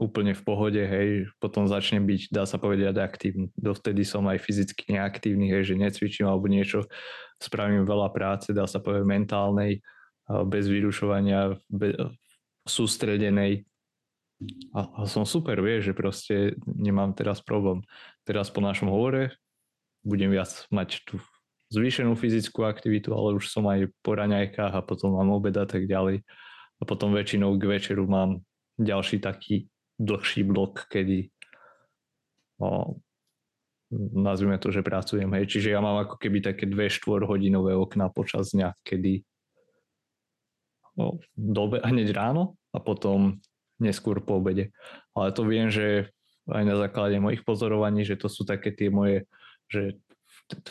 úplne 0.00 0.32
v 0.32 0.42
pohode, 0.42 0.80
hej, 0.80 1.28
potom 1.36 1.68
začnem 1.68 2.00
byť, 2.08 2.32
dá 2.32 2.48
sa 2.48 2.56
povedať, 2.56 2.96
aktívny. 2.96 3.52
Dovtedy 3.52 4.00
som 4.08 4.24
aj 4.24 4.40
fyzicky 4.40 4.96
neaktívny, 4.96 5.52
hej, 5.52 5.70
že 5.70 5.74
necvičím 5.76 6.24
alebo 6.24 6.48
niečo, 6.48 6.88
spravím 7.36 7.84
veľa 7.84 8.08
práce, 8.08 8.56
dá 8.56 8.64
sa 8.64 8.80
povedať, 8.80 9.04
mentálnej, 9.04 9.84
bez 10.48 10.64
vyrušovania, 10.72 11.60
bez, 11.68 12.00
sústredenej. 12.64 13.68
A, 14.72 14.80
a 14.88 15.00
som 15.04 15.28
super, 15.28 15.60
vieš, 15.60 15.92
že 15.92 15.94
proste 15.94 16.34
nemám 16.64 17.12
teraz 17.12 17.44
problém. 17.44 17.84
Teraz 18.24 18.48
po 18.48 18.64
našom 18.64 18.88
hovore 18.88 19.36
budem 20.00 20.32
viac 20.32 20.64
mať 20.72 21.04
tú 21.04 21.20
zvýšenú 21.68 22.16
fyzickú 22.16 22.64
aktivitu, 22.64 23.12
ale 23.12 23.36
už 23.36 23.52
som 23.52 23.68
aj 23.68 23.92
po 24.00 24.16
raňajkách 24.16 24.72
a 24.74 24.80
potom 24.80 25.12
mám 25.12 25.28
obed 25.28 25.52
a 25.60 25.68
tak 25.68 25.84
ďalej. 25.84 26.24
A 26.80 26.82
potom 26.88 27.12
väčšinou 27.12 27.60
k 27.60 27.68
večeru 27.68 28.08
mám 28.08 28.40
ďalší 28.80 29.20
taký 29.20 29.68
dlhší 30.00 30.48
blok, 30.48 30.88
kedy 30.88 31.28
o, 32.56 32.96
nazvime 34.16 34.56
to, 34.56 34.72
že 34.72 34.80
pracujem. 34.80 35.28
Hej. 35.36 35.52
Čiže 35.52 35.76
ja 35.76 35.84
mám 35.84 36.00
ako 36.08 36.16
keby 36.16 36.40
také 36.40 36.64
dve 36.64 36.88
štvorhodinové 36.88 37.76
okná 37.76 38.08
počas 38.08 38.56
dňa, 38.56 38.72
kedy 38.80 39.20
o, 40.96 41.20
dobe, 41.36 41.84
hneď 41.84 42.16
ráno 42.16 42.56
a 42.72 42.80
potom 42.80 43.36
neskôr 43.76 44.24
po 44.24 44.40
obede. 44.40 44.72
Ale 45.12 45.36
to 45.36 45.44
viem, 45.44 45.68
že 45.68 46.08
aj 46.48 46.64
na 46.64 46.76
základe 46.80 47.20
mojich 47.20 47.44
pozorovaní, 47.44 48.02
že 48.08 48.16
to 48.16 48.32
sú 48.32 48.48
také 48.48 48.72
tie 48.72 48.88
moje, 48.88 49.28
že 49.68 50.00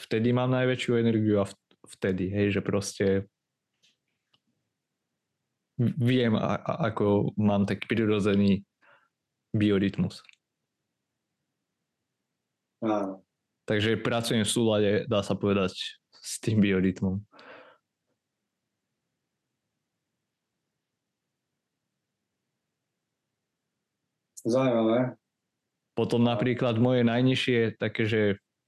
vtedy 0.10 0.34
mám 0.34 0.50
najväčšiu 0.52 0.92
energiu 0.98 1.40
a 1.42 1.50
vtedy, 1.98 2.30
hej, 2.30 2.60
že 2.60 2.62
proste 2.62 3.06
viem, 5.80 6.36
ako 6.66 7.32
mám 7.40 7.64
taký 7.64 7.88
prirodzený 7.88 8.68
biorytmus. 9.54 10.22
Áno. 12.80 13.24
Takže 13.68 14.02
pracujem 14.02 14.42
v 14.42 14.50
súlade, 14.50 14.92
dá 15.06 15.22
sa 15.22 15.38
povedať, 15.38 16.02
s 16.10 16.42
tým 16.42 16.58
biorytmom. 16.58 17.22
Zaujímavé. 24.42 25.20
Potom 25.94 26.24
napríklad 26.24 26.80
moje 26.80 27.04
najnižšie 27.04 27.76
také, 27.76 28.08
že 28.08 28.22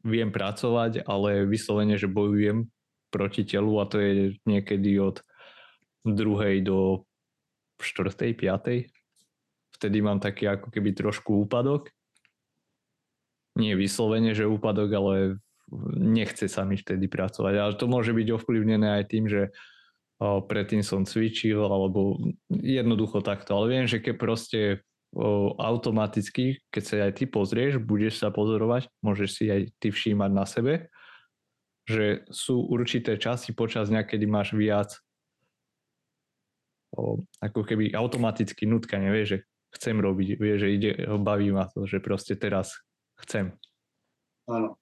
viem 0.03 0.29
pracovať, 0.29 1.07
ale 1.07 1.47
vyslovene, 1.47 1.95
že 1.95 2.11
bojujem 2.11 2.67
proti 3.07 3.47
telu 3.47 3.79
a 3.79 3.87
to 3.87 3.97
je 3.97 4.35
niekedy 4.43 4.99
od 4.99 5.23
druhej 6.03 6.61
do 6.61 7.07
štvrtej, 7.79 8.31
piatej 8.35 8.91
vtedy 9.81 9.97
mám 10.05 10.21
taký 10.21 10.45
ako 10.45 10.69
keby 10.69 10.93
trošku 10.93 11.41
úpadok. 11.49 11.89
Nie 13.57 13.73
vyslovene, 13.73 14.37
že 14.37 14.45
úpadok, 14.45 14.89
ale 14.93 15.15
nechce 15.97 16.45
sa 16.45 16.61
mi 16.61 16.77
vtedy 16.77 17.09
pracovať. 17.09 17.53
Ale 17.57 17.73
to 17.73 17.89
môže 17.89 18.13
byť 18.13 18.27
ovplyvnené 18.37 19.01
aj 19.01 19.05
tým, 19.09 19.25
že 19.25 19.49
predtým 20.21 20.85
som 20.85 21.01
cvičil, 21.01 21.57
alebo 21.65 22.21
jednoducho 22.53 23.25
takto. 23.25 23.57
Ale 23.57 23.73
viem, 23.73 23.85
že 23.89 23.97
keď 23.97 24.15
proste 24.21 24.61
automaticky, 25.57 26.63
keď 26.71 26.83
sa 26.85 26.95
aj 27.09 27.13
ty 27.19 27.25
pozrieš, 27.27 27.83
budeš 27.83 28.23
sa 28.23 28.31
pozorovať, 28.31 28.87
môžeš 29.03 29.29
si 29.33 29.43
aj 29.51 29.73
ty 29.81 29.91
všímať 29.91 30.31
na 30.31 30.45
sebe, 30.47 30.87
že 31.83 32.23
sú 32.31 32.63
určité 32.63 33.19
časy 33.19 33.51
počas 33.51 33.91
dňa, 33.91 34.07
kedy 34.07 34.23
máš 34.29 34.55
viac 34.55 34.95
o, 36.95 37.27
ako 37.43 37.67
keby 37.67 37.91
automaticky 37.91 38.63
nutka, 38.63 38.95
nevieš, 38.95 39.27
že 39.27 39.37
chcem 39.75 39.95
robiť, 39.97 40.27
vie, 40.35 40.55
že 40.59 40.67
ide, 40.71 40.91
baví 41.19 41.51
ma 41.51 41.67
to, 41.71 41.87
že 41.87 42.03
proste 42.03 42.35
teraz 42.35 42.75
chcem. 43.23 43.55
Áno. 44.47 44.75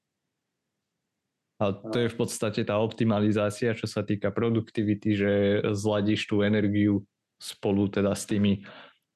A 1.59 1.75
to 1.75 1.97
je 1.99 2.07
v 2.07 2.15
podstate 2.15 2.63
tá 2.63 2.79
optimalizácia, 2.79 3.75
čo 3.75 3.83
sa 3.83 3.99
týka 3.99 4.31
produktivity, 4.31 5.09
že 5.11 5.31
zladíš 5.75 6.31
tú 6.31 6.39
energiu 6.39 7.03
spolu 7.35 7.91
teda 7.91 8.15
s 8.15 8.23
tými 8.23 8.63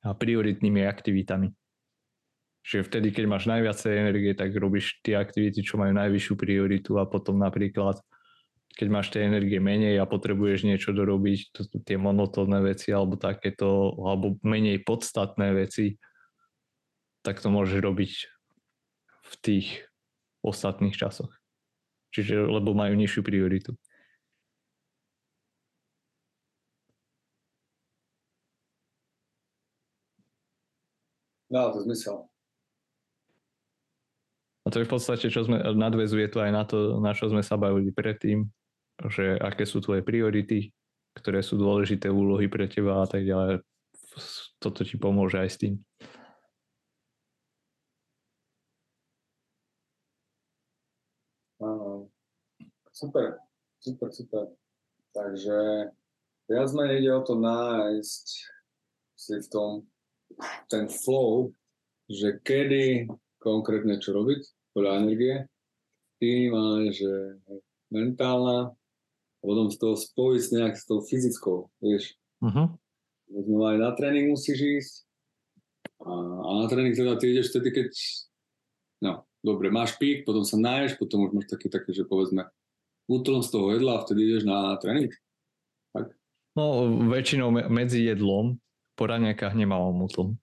prioritnými 0.04 0.84
aktivitami. 0.84 1.56
Čiže 2.64 2.88
vtedy, 2.88 3.08
keď 3.16 3.26
máš 3.28 3.48
najviacej 3.48 3.92
energie, 3.96 4.32
tak 4.36 4.56
robíš 4.56 5.00
tie 5.04 5.16
aktivity, 5.20 5.64
čo 5.64 5.80
majú 5.80 5.96
najvyššiu 5.96 6.36
prioritu 6.36 7.00
a 7.00 7.08
potom 7.08 7.40
napríklad 7.40 8.00
keď 8.74 8.88
máš 8.90 9.14
tej 9.14 9.30
energie 9.30 9.62
menej 9.62 10.02
a 10.02 10.10
potrebuješ 10.10 10.66
niečo 10.66 10.92
dorobiť, 10.98 11.54
to 11.54 11.62
sú 11.62 11.78
tie 11.86 11.98
monotónne 12.02 12.58
veci 12.66 12.90
alebo 12.90 13.22
takéto, 13.22 13.94
alebo 14.02 14.42
menej 14.42 14.82
podstatné 14.82 15.54
veci, 15.54 16.02
tak 17.22 17.38
to 17.40 17.54
môžeš 17.54 17.80
robiť 17.80 18.14
v 19.24 19.34
tých 19.40 19.68
ostatných 20.42 20.98
časoch. 20.98 21.32
Čiže, 22.14 22.46
lebo 22.46 22.74
majú 22.74 22.94
nižšiu 22.98 23.22
prioritu. 23.22 23.78
Dá 31.54 31.70
to 31.70 31.86
zmysel. 31.86 32.26
A 34.66 34.72
to 34.72 34.82
je 34.82 34.88
v 34.88 34.94
podstate, 34.96 35.28
čo 35.30 35.46
sme, 35.46 35.62
nadvezuje 35.62 36.26
to 36.32 36.42
aj 36.42 36.52
na 36.52 36.64
to, 36.66 36.98
na 36.98 37.14
čo 37.14 37.30
sme 37.30 37.46
sa 37.46 37.60
bavili 37.60 37.94
predtým, 37.94 38.48
že 39.10 39.40
aké 39.40 39.66
sú 39.66 39.84
tvoje 39.84 40.06
priority, 40.06 40.72
ktoré 41.18 41.44
sú 41.44 41.60
dôležité 41.60 42.12
úlohy 42.12 42.48
pre 42.48 42.68
teba 42.68 43.04
a 43.04 43.08
tak 43.08 43.24
ďalej. 43.24 43.64
Toto 44.62 44.86
ti 44.86 44.96
pomôže 45.02 45.42
aj 45.42 45.50
s 45.50 45.58
tým. 45.58 45.74
Super, 52.94 53.42
super, 53.82 54.10
super. 54.14 54.46
Takže 55.18 55.90
viac 56.46 56.70
menej 56.78 57.02
ide 57.02 57.12
o 57.16 57.22
to 57.26 57.34
nájsť 57.40 58.26
si 59.18 59.36
v 59.40 59.48
tom 59.50 59.72
ten 60.70 60.86
flow, 60.90 61.54
že 62.10 62.38
kedy 62.44 63.10
konkrétne 63.42 63.98
čo 63.98 64.14
robiť 64.14 64.42
podľa 64.78 64.92
energie. 65.06 65.36
Ty 66.22 66.32
máš, 66.54 67.02
že 67.02 67.14
mentálna, 67.90 68.78
a 69.44 69.46
potom 69.46 69.68
z 69.68 69.76
toho 69.76 70.00
spojiť 70.00 70.44
nejak 70.56 70.74
s 70.80 70.88
tou 70.88 71.04
fyzickou, 71.04 71.68
vieš. 71.84 72.16
Uh-huh. 72.40 72.72
aj 73.68 73.78
na 73.78 73.92
tréning 73.92 74.32
musíš 74.32 74.60
ísť. 74.64 74.94
A, 76.04 76.12
a 76.16 76.50
na 76.64 76.66
tréning 76.72 76.96
teda 76.96 77.20
ty 77.20 77.36
ideš 77.36 77.52
vtedy, 77.52 77.70
keď 77.76 77.90
no, 79.04 79.28
dobre, 79.44 79.68
máš 79.68 80.00
pík, 80.00 80.24
potom 80.24 80.48
sa 80.48 80.56
náješ, 80.56 80.96
potom 80.96 81.28
už 81.28 81.36
máš 81.36 81.48
také, 81.52 81.68
také, 81.68 81.92
že 81.92 82.08
povedzme 82.08 82.48
útlom 83.12 83.44
z 83.44 83.50
toho 83.52 83.76
jedla 83.76 84.00
a 84.00 84.04
vtedy 84.08 84.20
ideš 84.24 84.44
na 84.48 84.80
tréning. 84.80 85.12
Tak? 85.92 86.16
No, 86.56 86.88
väčšinou 87.12 87.52
medzi 87.52 88.08
jedlom 88.08 88.64
po 88.96 89.04
raňajkách 89.12 89.54
nemávam 89.60 90.08
útlom. 90.08 90.40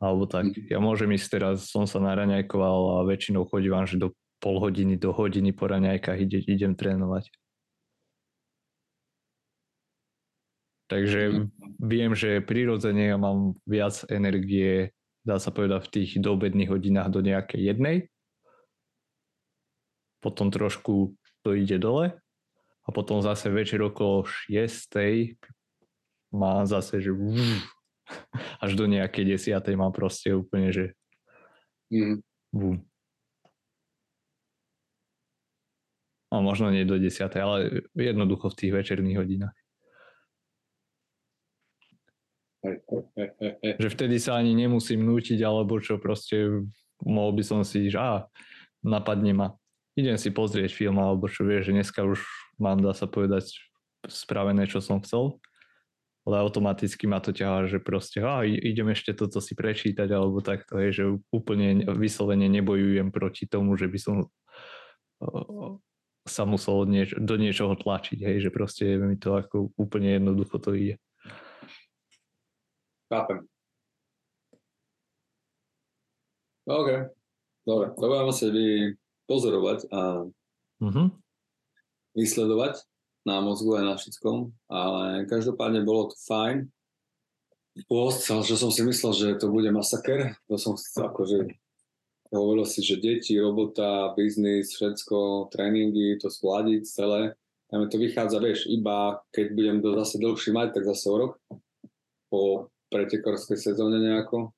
Alebo 0.00 0.24
tak. 0.24 0.52
Mm. 0.52 0.68
Ja 0.72 0.78
môžem 0.80 1.12
ísť 1.12 1.40
teraz, 1.40 1.56
som 1.68 1.84
sa 1.84 2.00
naraňajkoval 2.00 3.00
a 3.00 3.06
väčšinou 3.08 3.44
chodím 3.48 3.76
že 3.84 4.00
do 4.00 4.12
pol 4.40 4.56
hodiny 4.56 4.96
do 4.96 5.12
hodiny 5.12 5.52
po 5.52 5.68
raňajkách 5.68 6.18
ide, 6.24 6.40
idem 6.48 6.72
trénovať. 6.72 7.28
Takže 10.90 11.46
viem, 11.78 12.12
že 12.18 12.42
prirodzene 12.42 13.14
ja 13.14 13.16
mám 13.16 13.54
viac 13.62 14.02
energie 14.10 14.90
dá 15.24 15.36
sa 15.36 15.52
povedať 15.52 15.86
v 15.86 15.92
tých 16.00 16.10
doobedných 16.20 16.70
hodinách 16.72 17.08
do 17.12 17.20
nejakej 17.20 17.60
jednej. 17.60 17.96
Potom 20.20 20.52
trošku 20.52 21.16
to 21.40 21.56
ide 21.56 21.80
dole 21.80 22.12
a 22.84 22.88
potom 22.92 23.24
zase 23.24 23.48
večer 23.48 23.80
okolo 23.80 24.24
6. 24.28 24.92
má 26.32 26.64
zase, 26.68 27.00
že 27.00 27.12
až 28.64 28.70
do 28.76 28.84
nejakej 28.84 29.38
10. 29.40 29.56
má 29.76 29.88
proste 29.92 30.32
úplne, 30.32 30.72
že 30.72 30.84
bum. 32.52 32.84
A 36.30 36.38
možno 36.38 36.70
nie 36.70 36.86
do 36.86 36.94
10. 36.94 37.26
ale 37.42 37.82
jednoducho 37.98 38.54
v 38.54 38.58
tých 38.58 38.72
večerných 38.72 39.18
hodinách. 39.18 39.59
Že 43.80 43.88
vtedy 43.88 44.20
sa 44.20 44.36
ani 44.36 44.52
nemusím 44.52 45.00
nútiť, 45.04 45.40
alebo 45.40 45.80
čo 45.80 45.96
proste 45.96 46.64
mohol 47.00 47.32
by 47.32 47.42
som 47.44 47.60
si, 47.64 47.88
že 47.88 47.96
á, 47.96 48.28
napadne 48.84 49.32
ma, 49.32 49.48
idem 49.96 50.20
si 50.20 50.28
pozrieť 50.28 50.72
film, 50.76 51.00
alebo 51.00 51.28
čo 51.28 51.48
vieš, 51.48 51.72
že 51.72 51.76
dneska 51.76 52.00
už 52.04 52.20
mám, 52.60 52.84
dá 52.84 52.92
sa 52.92 53.08
povedať, 53.08 53.56
spravené, 54.08 54.64
čo 54.68 54.80
som 54.80 55.00
chcel, 55.00 55.40
ale 56.28 56.40
automaticky 56.40 57.08
ma 57.08 57.20
to 57.20 57.32
ťahá, 57.32 57.64
že 57.68 57.80
proste, 57.80 58.20
á, 58.20 58.44
idem 58.44 58.92
ešte 58.92 59.16
toto 59.16 59.40
si 59.40 59.56
prečítať, 59.56 60.08
alebo 60.12 60.44
takto, 60.44 60.76
je, 60.80 60.88
že 60.92 61.04
úplne 61.32 61.88
vyslovene 61.96 62.48
nebojujem 62.48 63.08
proti 63.08 63.48
tomu, 63.48 63.76
že 63.80 63.88
by 63.88 63.98
som 64.00 64.16
sa 66.28 66.44
musel 66.44 66.84
do 67.20 67.34
niečoho 67.36 67.76
tlačiť, 67.76 68.20
hej, 68.20 68.36
že 68.44 68.50
proste 68.52 68.84
mi 69.00 69.16
to 69.16 69.36
ako 69.36 69.72
úplne 69.76 70.20
jednoducho 70.20 70.60
to 70.60 70.76
ide. 70.76 70.96
Chápem. 73.10 73.42
OK. 76.70 77.10
Dobre, 77.66 77.86
to 77.98 78.04
budeme 78.06 78.30
musieť 78.30 78.54
pozorovať 79.26 79.90
a 79.90 80.30
mm-hmm. 80.78 81.06
vysledovať 82.14 82.86
na 83.26 83.42
mozgu 83.42 83.82
aj 83.82 83.84
na 83.84 83.94
všetkom, 83.98 84.54
ale 84.70 85.26
každopádne 85.26 85.82
bolo 85.82 86.14
to 86.14 86.16
fajn. 86.22 86.70
Post, 87.90 88.30
že 88.46 88.54
som 88.54 88.70
si 88.70 88.86
myslel, 88.86 89.12
že 89.14 89.28
to 89.42 89.50
bude 89.50 89.66
masaker, 89.74 90.38
to 90.46 90.54
som 90.54 90.78
akože 90.78 91.50
hovoril 92.30 92.66
si, 92.66 92.82
že 92.82 93.02
deti, 93.02 93.34
robota, 93.38 94.14
biznis, 94.14 94.70
všetko, 94.74 95.50
tréningy, 95.50 96.18
to 96.22 96.30
skladiť 96.30 96.82
celé. 96.86 97.34
Mi 97.70 97.86
to 97.86 97.98
vychádza, 97.98 98.38
vieš, 98.42 98.66
iba 98.66 99.22
keď 99.30 99.46
budem 99.54 99.78
to 99.82 99.94
zase 100.02 100.18
dlhšie 100.18 100.50
mať, 100.54 100.68
tak 100.78 100.82
zase 100.86 101.06
o 101.10 101.16
rok. 101.18 101.32
Po 102.30 102.70
pretekorskej 102.90 103.56
sezóne 103.56 104.02
nejako. 104.02 104.50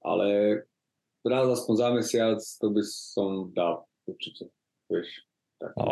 Ale 0.00 0.62
raz 1.26 1.46
aspoň 1.50 1.74
za 1.74 1.88
mesiac 1.90 2.40
to 2.40 2.66
by 2.70 2.82
som 2.86 3.50
dal 3.52 3.84
určite, 4.06 4.48
vieš. 4.86 5.26
Tak. 5.58 5.74
A 5.74 5.84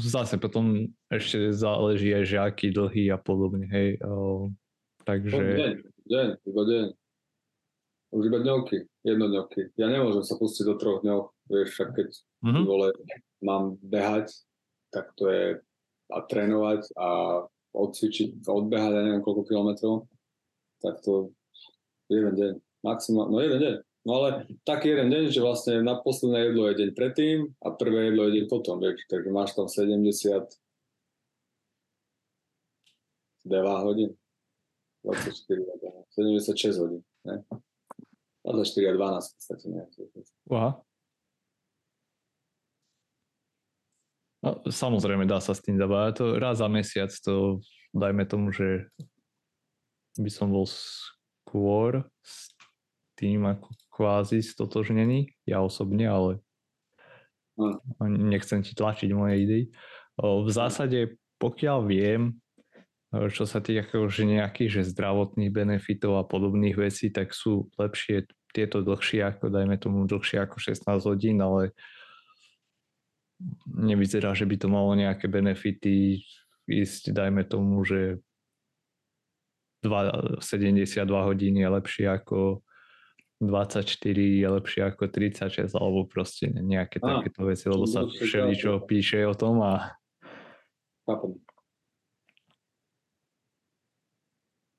zase 0.00 0.40
potom 0.40 0.88
ešte 1.12 1.52
záleží 1.52 2.08
aj, 2.16 2.24
že 2.24 2.36
aký 2.40 2.72
dlhý 2.72 3.12
a 3.12 3.20
podobne, 3.20 3.68
hej. 3.68 4.00
O, 4.00 4.48
takže... 5.04 5.36
Deň, 5.36 5.72
deň, 6.08 6.28
iba 6.48 6.62
deň. 6.64 6.86
Už 8.10 8.22
iba 8.26 8.38
dňovky, 8.42 8.90
jednodňovky. 9.04 9.76
Ja 9.76 9.92
nemôžem 9.92 10.24
sa 10.24 10.34
pustiť 10.40 10.64
do 10.66 10.74
troch 10.80 11.04
dňov, 11.04 11.20
vieš, 11.52 11.68
však 11.76 11.88
keď 11.94 12.08
mm-hmm. 12.42 12.64
vole, 12.64 12.88
mám 13.44 13.76
behať, 13.84 14.32
tak 14.88 15.12
to 15.14 15.28
je 15.28 15.44
a 16.10 16.18
trénovať 16.26 16.90
a 16.98 17.08
odcvičiť, 17.70 18.42
odbehať, 18.42 18.92
ja 18.98 19.02
neviem 19.04 19.22
koľko 19.22 19.46
kilometrov 19.46 20.10
tak 20.80 21.00
to 21.04 21.30
jeden 22.08 22.34
deň, 22.34 22.52
maximálne, 22.82 23.30
no 23.30 23.38
jeden 23.40 23.60
deň. 23.60 23.74
No 24.00 24.10
ale 24.16 24.48
taký 24.64 24.96
jeden 24.96 25.12
deň, 25.12 25.28
že 25.28 25.44
vlastne 25.44 25.84
na 25.84 26.00
posledné 26.00 26.50
jedlo 26.50 26.72
je 26.72 26.80
deň 26.80 26.90
predtým 26.96 27.52
a 27.60 27.68
prvé 27.76 28.10
jedlo 28.10 28.26
je 28.28 28.32
deň 28.40 28.44
potom, 28.48 28.80
vieš, 28.80 29.04
takže 29.06 29.28
máš 29.28 29.52
tam 29.52 29.68
70 29.68 30.00
9 33.44 33.84
hodín, 33.84 34.10
24 35.04 35.64
hodín, 35.64 35.92
76 36.12 36.76
hodín, 36.76 37.02
ne? 37.24 37.44
24 38.44 38.88
a 38.88 38.92
12 38.96 39.00
v 39.00 39.32
podstate, 39.36 39.64
ne? 39.68 39.82
Aha. 40.52 40.70
No, 44.40 44.56
samozrejme 44.64 45.28
dá 45.28 45.36
sa 45.36 45.52
s 45.52 45.60
tým 45.60 45.76
zabávať. 45.76 46.12
To 46.16 46.24
raz 46.40 46.64
za 46.64 46.68
mesiac 46.72 47.12
to 47.12 47.60
dajme 47.92 48.24
tomu, 48.24 48.48
že 48.56 48.88
by 50.18 50.30
som 50.32 50.50
bol 50.50 50.66
skôr 50.66 52.02
s 52.24 52.50
tým 53.14 53.44
ako 53.46 53.68
kvázi 53.92 54.40
stotožnený, 54.40 55.36
ja 55.44 55.60
osobne, 55.60 56.08
ale 56.08 56.32
nechcem 58.00 58.64
ti 58.64 58.72
tlačiť 58.72 59.10
moje 59.12 59.34
idei. 59.44 59.64
V 60.16 60.48
zásade, 60.48 61.20
pokiaľ 61.36 61.78
viem, 61.84 62.40
čo 63.12 63.44
sa 63.44 63.60
týka 63.60 63.84
akože 63.84 64.24
nejakých 64.24 64.80
že 64.80 64.82
zdravotných 64.96 65.52
benefitov 65.52 66.16
a 66.16 66.24
podobných 66.24 66.78
vecí, 66.78 67.12
tak 67.12 67.36
sú 67.36 67.68
lepšie 67.76 68.24
tieto 68.56 68.80
dlhšie 68.80 69.20
ako, 69.22 69.52
dajme 69.52 69.76
tomu, 69.76 70.08
dlhšie 70.08 70.40
ako 70.40 70.56
16 70.58 70.88
hodín, 71.06 71.38
ale 71.44 71.76
nevyzerá, 73.68 74.32
že 74.32 74.48
by 74.48 74.56
to 74.56 74.68
malo 74.72 74.96
nejaké 74.96 75.28
benefity 75.28 76.24
ísť, 76.70 77.12
dajme 77.12 77.44
tomu, 77.44 77.84
že 77.84 78.22
72 79.82 81.08
hodín 81.08 81.56
je 81.56 81.68
lepšie 81.68 82.06
ako 82.08 82.60
24 83.40 83.88
je 84.20 84.48
lepšie 84.48 84.80
ako 84.84 85.08
36 85.08 85.72
alebo 85.72 86.04
proste 86.04 86.52
nejaké 86.52 87.00
a, 87.00 87.24
takéto 87.24 87.48
veci, 87.48 87.72
lebo 87.72 87.88
sa 87.88 88.04
všeličo 88.04 88.84
píše 88.84 89.24
o 89.24 89.32
tom 89.32 89.64
a 89.64 89.96
Chápem. 91.10 91.32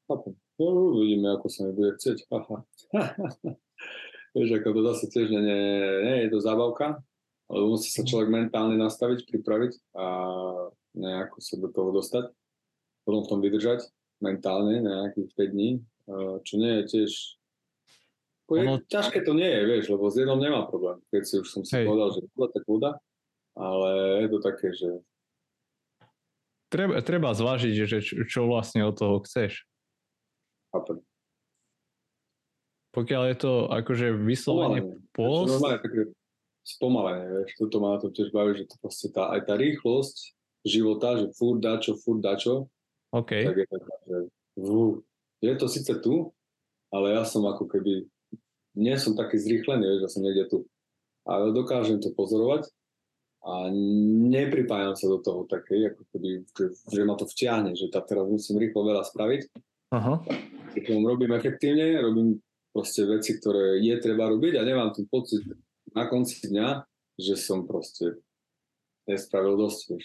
Chápem. 0.07 0.33
No, 0.61 0.65
uvidíme, 0.95 1.33
ako 1.33 1.47
sa 1.49 1.65
mi 1.65 1.73
bude 1.73 1.97
chcieť. 1.97 2.23
Vieš, 4.37 4.49
ako 4.61 4.69
to 4.71 4.81
zase 4.93 5.05
tiež 5.11 5.27
nie, 5.27 5.41
nie, 5.43 5.59
nie 6.05 6.15
je 6.23 6.29
to 6.31 6.39
zábavka, 6.39 7.03
ale 7.51 7.61
musí 7.67 7.91
sa 7.91 8.07
človek 8.07 8.31
mentálne 8.31 8.79
nastaviť, 8.79 9.27
pripraviť 9.27 9.73
a 9.97 10.05
nejako 10.95 11.37
sa 11.43 11.59
do 11.59 11.67
toho 11.67 11.89
dostať, 11.91 12.31
potom 13.03 13.25
v 13.25 13.29
tom 13.33 13.39
vydržať 13.43 13.91
mentálne 14.21 14.79
na 14.79 15.05
nejakých 15.05 15.29
5 15.33 15.53
dní, 15.53 15.69
čo 16.45 16.53
nie 16.61 16.71
je 16.81 16.83
tiež... 16.87 17.11
Ono... 18.51 18.83
Ťažké 18.83 19.23
to 19.23 19.31
nie 19.31 19.47
je, 19.47 19.61
vieš, 19.63 19.85
lebo 19.95 20.11
s 20.11 20.19
jednom 20.19 20.35
nemá 20.35 20.67
problém. 20.67 20.99
Keď 21.07 21.21
si 21.23 21.35
už 21.39 21.47
som 21.47 21.63
si 21.63 21.71
Hej. 21.71 21.87
povedal, 21.87 22.09
že 22.11 22.19
voda, 22.35 22.47
tak 22.51 22.63
voda, 22.67 22.91
ale 23.55 23.89
je 24.23 24.27
to 24.27 24.39
také, 24.43 24.67
že... 24.75 24.89
Treba, 26.67 26.99
treba 26.99 27.31
zvážiť, 27.31 27.73
že 27.87 27.99
čo 28.27 28.47
vlastne 28.47 28.83
od 28.87 28.95
toho 28.95 29.23
chceš. 29.23 29.67
Chápem. 30.71 31.03
Pokiaľ 32.91 33.23
je 33.31 33.37
to 33.39 33.53
akože 33.71 34.07
vyslovene 34.19 34.99
post... 35.15 35.55
Normálne 35.55 35.79
také 35.79 36.01
spomalenie, 36.67 37.27
vieš, 37.41 37.55
toto 37.55 37.79
ma 37.79 37.95
na 37.95 37.99
to 38.03 38.11
tiež 38.11 38.35
baví, 38.35 38.53
že 38.59 38.67
to 38.67 38.75
proste 38.83 39.15
tá, 39.15 39.31
aj 39.31 39.47
tá 39.47 39.55
rýchlosť 39.55 40.35
života, 40.67 41.17
že 41.17 41.31
furt 41.33 41.63
dačo, 41.63 41.95
furt 41.97 42.19
dačo, 42.19 42.67
Okay. 43.11 43.43
Tak 43.43 43.57
je, 43.59 43.65
že, 44.07 44.17
vú, 44.55 45.03
je 45.43 45.53
to 45.59 45.67
síce 45.67 45.91
tu, 45.99 46.31
ale 46.91 47.15
ja 47.15 47.23
som 47.27 47.43
ako 47.43 47.67
keby, 47.67 48.07
nie 48.79 48.95
som 48.95 49.19
taký 49.19 49.35
zrýchlený, 49.35 49.99
že 49.99 50.07
som 50.07 50.23
niekde 50.23 50.47
tu. 50.47 50.63
Ale 51.27 51.51
dokážem 51.51 51.99
to 51.99 52.15
pozorovať 52.15 52.71
a 53.41 53.67
nepripájam 54.31 54.95
sa 54.95 55.11
do 55.11 55.19
toho 55.19 55.43
také, 55.49 55.91
ako 55.91 56.03
keby, 56.13 56.45
že, 56.55 56.65
že 56.87 57.01
ma 57.03 57.19
to 57.19 57.27
vtiahne, 57.27 57.75
že 57.75 57.91
tak 57.91 58.07
teraz 58.07 58.25
musím 58.25 58.61
rýchlo 58.61 58.85
veľa 58.85 59.03
spraviť. 59.05 59.41
Aha. 59.91 60.23
Robím 60.87 61.35
efektívne, 61.35 61.99
robím 61.99 62.39
proste 62.71 63.03
veci, 63.03 63.35
ktoré 63.35 63.83
je 63.83 63.95
treba 63.99 64.31
robiť 64.31 64.55
a 64.55 64.63
nemám 64.63 64.95
ten 64.95 65.03
pocit 65.03 65.43
na 65.91 66.07
konci 66.07 66.39
dňa, 66.47 66.87
že 67.19 67.35
som 67.35 67.67
proste 67.67 68.23
nespravil 69.03 69.59
dosť. 69.59 69.99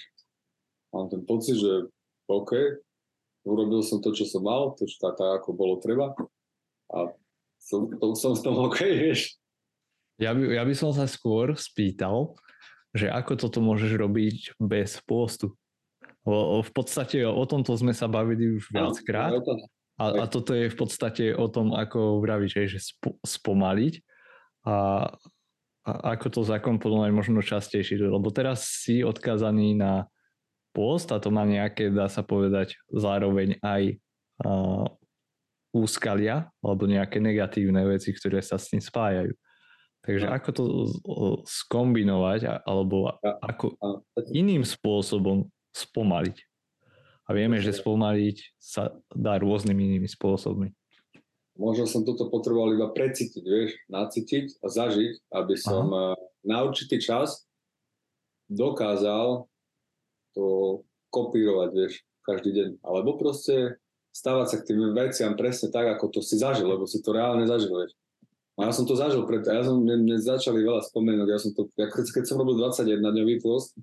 Mám 0.91 1.07
ten 1.15 1.23
pocit, 1.23 1.55
že 1.55 1.87
OK, 2.27 2.83
urobil 3.47 3.81
som 3.87 4.03
to, 4.03 4.11
čo 4.11 4.27
som 4.27 4.43
mal, 4.43 4.75
to, 4.75 4.85
čo 4.85 4.99
tak, 4.99 5.23
ako 5.23 5.55
bolo 5.55 5.79
treba. 5.79 6.13
A 6.91 7.15
som, 7.63 7.87
to, 7.87 8.13
som 8.19 8.35
s 8.35 8.43
tom 8.43 8.59
OK, 8.59 8.83
vieš. 8.83 9.39
Ja 10.19 10.35
by, 10.35 10.43
ja 10.59 10.65
by 10.67 10.75
som 10.75 10.91
sa 10.91 11.07
skôr 11.07 11.55
spýtal, 11.55 12.35
že 12.97 13.07
ako 13.07 13.37
toto 13.39 13.59
môžeš 13.63 13.93
robiť 13.95 14.37
bez 14.59 14.99
postu. 15.05 15.55
O, 16.27 16.59
o, 16.59 16.65
v 16.65 16.73
podstate 16.75 17.23
o 17.23 17.45
tomto 17.47 17.77
sme 17.79 17.95
sa 17.95 18.11
bavili 18.11 18.59
už 18.59 18.75
viackrát. 18.75 19.39
a, 20.01 20.05
a 20.05 20.25
toto 20.27 20.57
je 20.57 20.67
v 20.73 20.77
podstate 20.77 21.25
o 21.37 21.47
tom, 21.47 21.71
ako 21.77 22.19
vravíš, 22.19 22.67
že 22.67 22.81
sp, 22.83 23.15
spomaliť. 23.23 23.95
A, 24.67 25.07
a 25.87 25.93
ako 26.19 26.27
to 26.33 26.41
zakomponovať 26.43 27.11
možno 27.15 27.39
častejšie, 27.45 28.11
lebo 28.11 28.27
teraz 28.35 28.67
si 28.67 29.07
odkazaný 29.07 29.79
na 29.79 30.11
post 30.77 31.09
a 31.09 31.17
to 31.17 31.33
má 31.33 31.49
nejaké, 31.49 31.89
dá 31.89 32.13
sa 32.13 32.21
povedať, 32.21 32.77
zároveň 32.93 33.57
aj 33.65 33.97
uh, 34.45 34.85
úskalia 35.73 36.53
alebo 36.61 36.85
nejaké 36.85 37.17
negatívne 37.17 37.81
veci, 37.89 38.13
ktoré 38.13 38.45
sa 38.45 38.61
s 38.61 38.69
tým 38.69 38.85
spájajú. 38.85 39.33
Takže 40.05 40.27
ako 40.31 40.49
to 40.55 40.65
skombinovať 41.49 42.63
alebo 42.63 43.11
ako 43.43 43.75
iným 44.31 44.63
spôsobom 44.63 45.51
spomaliť. 45.75 46.37
A 47.27 47.35
vieme, 47.35 47.59
že 47.59 47.75
spomaliť 47.75 48.55
sa 48.55 48.95
dá 49.11 49.35
rôznymi 49.43 49.83
inými 49.83 50.07
spôsobmi. 50.07 50.71
Možno 51.59 51.91
som 51.91 52.07
toto 52.07 52.31
potreboval 52.31 52.79
iba 52.79 52.87
precítiť, 52.95 53.43
vieš, 53.43 53.75
nacítiť 53.91 54.63
a 54.63 54.67
zažiť, 54.71 55.27
aby 55.35 55.55
som 55.59 55.91
Aha. 55.91 56.15
na 56.47 56.63
určitý 56.63 57.03
čas 57.03 57.49
dokázal 58.47 59.51
to 60.37 60.85
kopírovať, 61.09 61.71
vieš, 61.73 62.05
každý 62.21 62.53
deň. 62.53 62.69
Alebo 62.85 63.17
proste 63.17 63.81
stávať 64.13 64.47
sa 64.53 64.57
k 64.61 64.73
tým 64.73 64.93
veciam 64.93 65.33
presne 65.33 65.73
tak, 65.73 65.89
ako 65.97 66.13
to 66.13 66.21
si 66.21 66.37
zažil, 66.37 66.69
lebo 66.69 66.85
si 66.85 67.01
to 67.01 67.17
reálne 67.17 67.49
zažil, 67.49 67.73
vieš. 67.73 67.97
A 68.57 68.69
ja 68.69 68.73
som 68.73 68.89
to 68.89 68.97
zažil, 68.97 69.25
preto 69.29 69.53
ja 69.53 69.61
som, 69.61 69.81
mne, 69.81 70.01
mne 70.01 70.17
začali 70.17 70.65
veľa 70.65 70.81
spomienok, 70.89 71.29
ja 71.29 71.41
som 71.41 71.53
to, 71.53 71.69
ja, 71.77 71.93
keď, 71.93 72.21
keď 72.21 72.25
som 72.25 72.41
robil 72.41 72.57
21 72.57 73.05
dňový 73.05 73.37
post, 73.45 73.77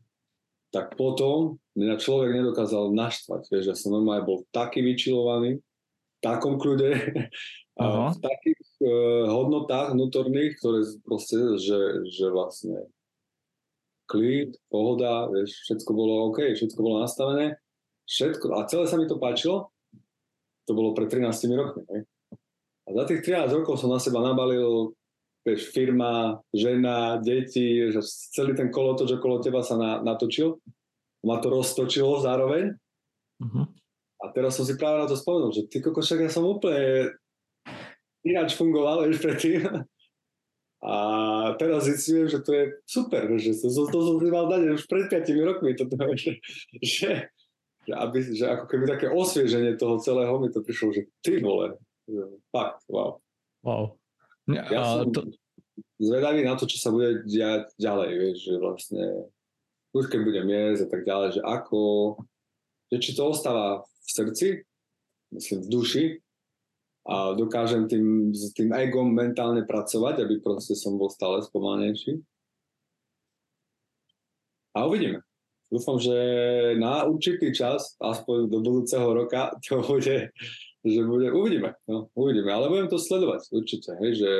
tak 0.73 0.97
potom 0.97 1.61
mňa 1.77 2.01
človek 2.01 2.33
nedokázal 2.33 2.89
naštvať, 2.89 3.53
vieš, 3.53 3.65
ja 3.69 3.77
som 3.77 3.93
normálne 3.93 4.25
bol 4.25 4.41
taký 4.49 4.81
vyčilovaný, 4.81 5.61
v 5.61 6.19
takom 6.25 6.57
kľude, 6.57 6.89
a 7.81 8.13
v 8.13 8.17
takých 8.17 8.65
uh, 8.81 9.29
hodnotách 9.29 9.93
vnútorných, 9.93 10.57
ktoré 10.57 10.81
proste, 11.05 11.37
že, 11.61 12.09
že 12.09 12.33
vlastne 12.33 12.89
klid, 14.09 14.55
pohoda, 14.67 15.27
vieš, 15.31 15.63
všetko 15.67 15.91
bolo 15.95 16.13
OK, 16.31 16.55
všetko 16.55 16.79
bolo 16.79 17.03
nastavené, 17.03 17.59
všetko, 18.07 18.57
a 18.57 18.67
celé 18.67 18.85
sa 18.87 18.99
mi 18.99 19.07
to 19.07 19.21
páčilo, 19.21 19.71
to 20.67 20.71
bolo 20.75 20.95
pred 20.95 21.11
13 21.11 21.31
rokmi, 21.55 21.83
hej. 21.91 22.01
A 22.83 22.89
za 22.91 23.03
tých 23.07 23.23
13 23.23 23.63
rokov 23.63 23.79
som 23.79 23.91
na 23.91 23.99
seba 23.99 24.19
nabalil 24.19 24.91
vieš, 25.43 25.71
firma, 25.75 26.39
žena, 26.55 27.19
deti, 27.19 27.91
že 27.91 27.99
celý 28.31 28.55
ten 28.55 28.71
kolotoč 28.71 29.19
okolo 29.19 29.43
teba 29.43 29.59
sa 29.63 29.75
na, 29.75 29.99
natočil. 29.99 30.59
Ma 31.23 31.39
to 31.39 31.51
roztočilo 31.51 32.19
zároveň. 32.19 32.75
Uh-huh. 33.39 33.67
A 34.23 34.25
teraz 34.31 34.55
som 34.55 34.63
si 34.63 34.79
práve 34.79 35.03
na 35.03 35.07
to 35.07 35.19
spomenul, 35.19 35.51
že 35.51 35.67
ty 35.67 35.83
koko, 35.83 35.99
však 35.99 36.27
ja 36.27 36.31
som 36.31 36.47
úplne 36.47 37.11
ináč 38.23 38.55
fungoval 38.55 39.07
už 39.11 39.19
predtým. 39.19 39.83
A 40.83 40.95
teraz 41.55 41.87
zistím, 41.87 42.27
že 42.27 42.43
to 42.43 42.51
je 42.51 42.63
super, 42.83 43.23
že 43.39 43.55
to, 43.55 43.71
to, 43.71 43.81
to 43.87 43.99
som 44.03 44.15
si 44.19 44.27
mal 44.27 44.51
dať 44.51 44.75
už 44.75 44.83
pred 44.91 45.07
5 45.07 45.47
rokmi. 45.47 45.79
Toto, 45.79 45.95
že, 46.19 46.43
že, 46.83 47.31
že, 47.87 47.93
aby, 47.95 48.19
že 48.19 48.45
ako 48.51 48.65
keby 48.67 48.83
také 48.91 49.07
osvieženie 49.07 49.79
toho 49.79 49.95
celého 50.03 50.35
mi 50.43 50.51
to 50.51 50.59
prišlo, 50.59 50.91
že 50.91 51.07
ty 51.23 51.39
vole, 51.39 51.79
že 52.03 52.35
fakt, 52.51 52.83
wow. 52.91 53.15
Wow. 53.63 53.95
Ja, 54.51 54.67
Ja 54.67 54.81
som 54.83 55.15
to, 55.15 55.31
zvedavý 56.03 56.43
na 56.43 56.59
to, 56.59 56.67
čo 56.67 56.75
sa 56.75 56.91
bude 56.91 57.23
diať 57.23 57.71
ďalej, 57.79 58.09
vieš, 58.19 58.37
že 58.43 58.55
vlastne 58.59 59.03
už 59.95 60.11
keď 60.11 60.19
budem 60.25 60.47
jesť 60.51 60.81
a 60.83 60.89
tak 60.89 61.01
ďalej, 61.07 61.29
že 61.39 61.41
ako, 61.47 61.81
že 62.91 62.97
či 62.99 63.11
to 63.15 63.23
ostáva 63.29 63.87
v 63.87 64.09
srdci, 64.09 64.47
myslím 65.31 65.59
v 65.63 65.69
duši 65.71 66.05
a 67.03 67.35
dokážem 67.35 67.91
tým, 67.91 68.31
s 68.31 68.55
tým 68.55 68.71
egom 68.71 69.11
mentálne 69.11 69.67
pracovať, 69.67 70.23
aby 70.23 70.39
proste 70.39 70.71
som 70.71 70.95
bol 70.95 71.11
stále 71.11 71.43
spomalnejší. 71.43 72.23
A 74.73 74.87
uvidíme. 74.87 75.19
Dúfam, 75.67 75.97
že 75.99 76.15
na 76.79 77.03
určitý 77.03 77.51
čas, 77.51 77.97
aspoň 77.99 78.47
do 78.47 78.63
budúceho 78.63 79.09
roka, 79.11 79.51
to 79.67 79.83
bude, 79.83 80.31
že 80.85 81.01
bude, 81.03 81.27
uvidíme, 81.33 81.75
no, 81.91 82.07
uvidíme, 82.15 82.53
ale 82.53 82.71
budem 82.71 82.87
to 82.87 83.01
sledovať 83.01 83.51
určite, 83.51 83.89
hej, 83.99 84.11
že, 84.15 84.33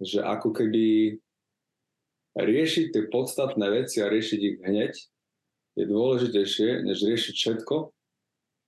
že 0.00 0.18
ako 0.24 0.50
keby 0.50 1.18
riešiť 2.34 2.86
tie 2.94 3.02
podstatné 3.10 3.66
veci 3.68 4.02
a 4.02 4.10
riešiť 4.10 4.40
ich 4.40 4.58
hneď 4.62 4.94
je 5.78 5.84
dôležitejšie, 5.86 6.82
než 6.82 6.98
riešiť 7.04 7.34
všetko, 7.36 7.76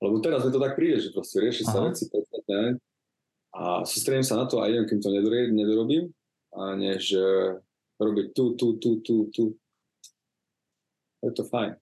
lebo 0.03 0.17
teraz 0.19 0.45
mi 0.45 0.51
to 0.51 0.61
tak 0.61 0.75
príde, 0.75 0.99
že 1.03 1.15
proste 1.15 1.41
rieši 1.41 1.63
sa 1.67 1.83
veci 1.83 2.11
podstatné 2.11 2.79
a 3.53 3.85
sústredím 3.85 4.25
sa 4.25 4.41
na 4.41 4.49
to 4.49 4.65
a 4.65 4.69
idem, 4.69 4.89
kým 4.89 5.01
to 5.01 5.13
nedorobím, 5.13 6.09
a 6.57 6.73
než 6.77 7.13
eh, 7.13 7.61
robiť 8.01 8.27
tu, 8.33 8.57
tu, 8.57 8.81
tu, 8.81 9.01
tu, 9.05 9.17
tu. 9.29 9.45
Je 11.23 11.31
to 11.31 11.45
fajn. 11.47 11.79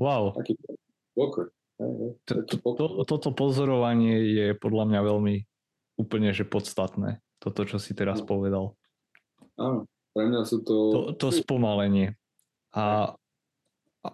Wow. 0.00 0.34
Taký. 0.34 0.58
To, 1.14 1.44
to, 2.26 2.34
to 2.42 2.56
to, 2.58 2.86
toto 3.06 3.30
pozorovanie 3.30 4.18
je 4.34 4.46
podľa 4.58 4.84
mňa 4.90 5.00
veľmi 5.02 5.36
úplne 5.98 6.30
že 6.34 6.42
podstatné. 6.42 7.22
Toto, 7.38 7.62
čo 7.62 7.78
si 7.78 7.94
teraz 7.94 8.22
No. 8.22 8.26
povedal. 8.26 8.64
Áno, 9.58 9.86
pre 10.10 10.26
mňa 10.26 10.42
sú 10.42 10.62
to... 10.66 10.74
To, 10.90 11.00
to 11.14 11.28
spomalenie. 11.30 12.18
A, 12.74 13.14
a 14.02 14.08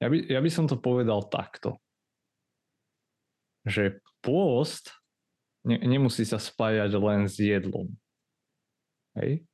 ja, 0.00 0.08
by, 0.08 0.16
ja 0.28 0.40
by 0.40 0.50
som 0.52 0.64
to 0.64 0.80
povedal 0.80 1.28
takto. 1.28 1.76
Že 3.68 4.00
pôst 4.24 4.88
ne, 5.64 5.76
nemusí 5.84 6.24
sa 6.24 6.40
spájať 6.40 6.92
len 6.96 7.28
s 7.28 7.36
jedlom. 7.40 7.92
Hej? 9.16 9.44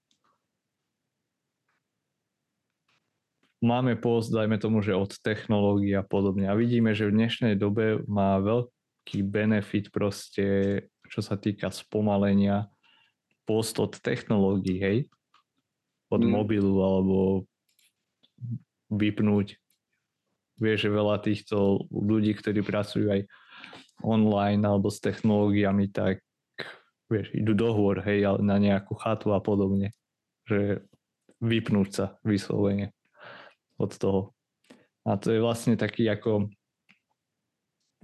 Máme 3.61 3.92
pôst, 4.00 4.33
dajme 4.33 4.56
tomu, 4.56 4.80
že 4.80 4.96
od 4.96 5.12
technológií 5.20 5.92
a 5.92 6.00
podobne. 6.00 6.48
A 6.48 6.56
vidíme, 6.56 6.96
že 6.96 7.12
v 7.12 7.16
dnešnej 7.20 7.54
dobe 7.61 8.00
má 8.09 8.40
veľký 8.40 9.20
benefit 9.20 9.92
proste, 9.92 10.88
čo 11.12 11.20
sa 11.20 11.37
týka 11.37 11.68
spomalenia 11.68 12.72
post 13.44 13.76
od 13.76 13.92
technológií, 14.00 14.80
hej? 14.80 14.98
Od 16.09 16.24
Mm. 16.24 16.33
mobilu 16.33 16.80
alebo 16.80 17.44
vypnúť. 18.88 19.61
Vieš, 20.56 20.88
že 20.88 20.90
veľa 20.96 21.16
týchto 21.20 21.85
ľudí, 21.92 22.33
ktorí 22.33 22.64
pracujú 22.64 23.12
aj 23.12 23.28
online 24.02 24.62
alebo 24.64 24.88
s 24.88 25.00
technológiami, 25.00 25.92
tak 25.92 26.24
vieš, 27.10 27.32
idú 27.34 27.52
do 27.56 27.74
hôr, 27.74 28.00
hej, 28.04 28.24
na 28.40 28.56
nejakú 28.56 28.94
chatu 28.96 29.34
a 29.34 29.40
podobne. 29.42 29.90
Že 30.46 30.84
vypnúť 31.40 31.88
sa 31.90 32.06
vyslovene 32.20 32.92
od 33.80 33.90
toho. 33.96 34.36
A 35.08 35.16
to 35.16 35.32
je 35.32 35.40
vlastne 35.40 35.74
taký 35.80 36.06
ako 36.06 36.52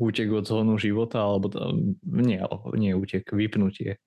útek 0.00 0.28
od 0.32 0.44
zhonu 0.48 0.80
života, 0.80 1.20
alebo 1.20 1.52
to, 1.52 1.60
nie, 2.04 2.40
nie 2.76 2.92
útek, 2.96 3.28
vypnutie. 3.32 4.00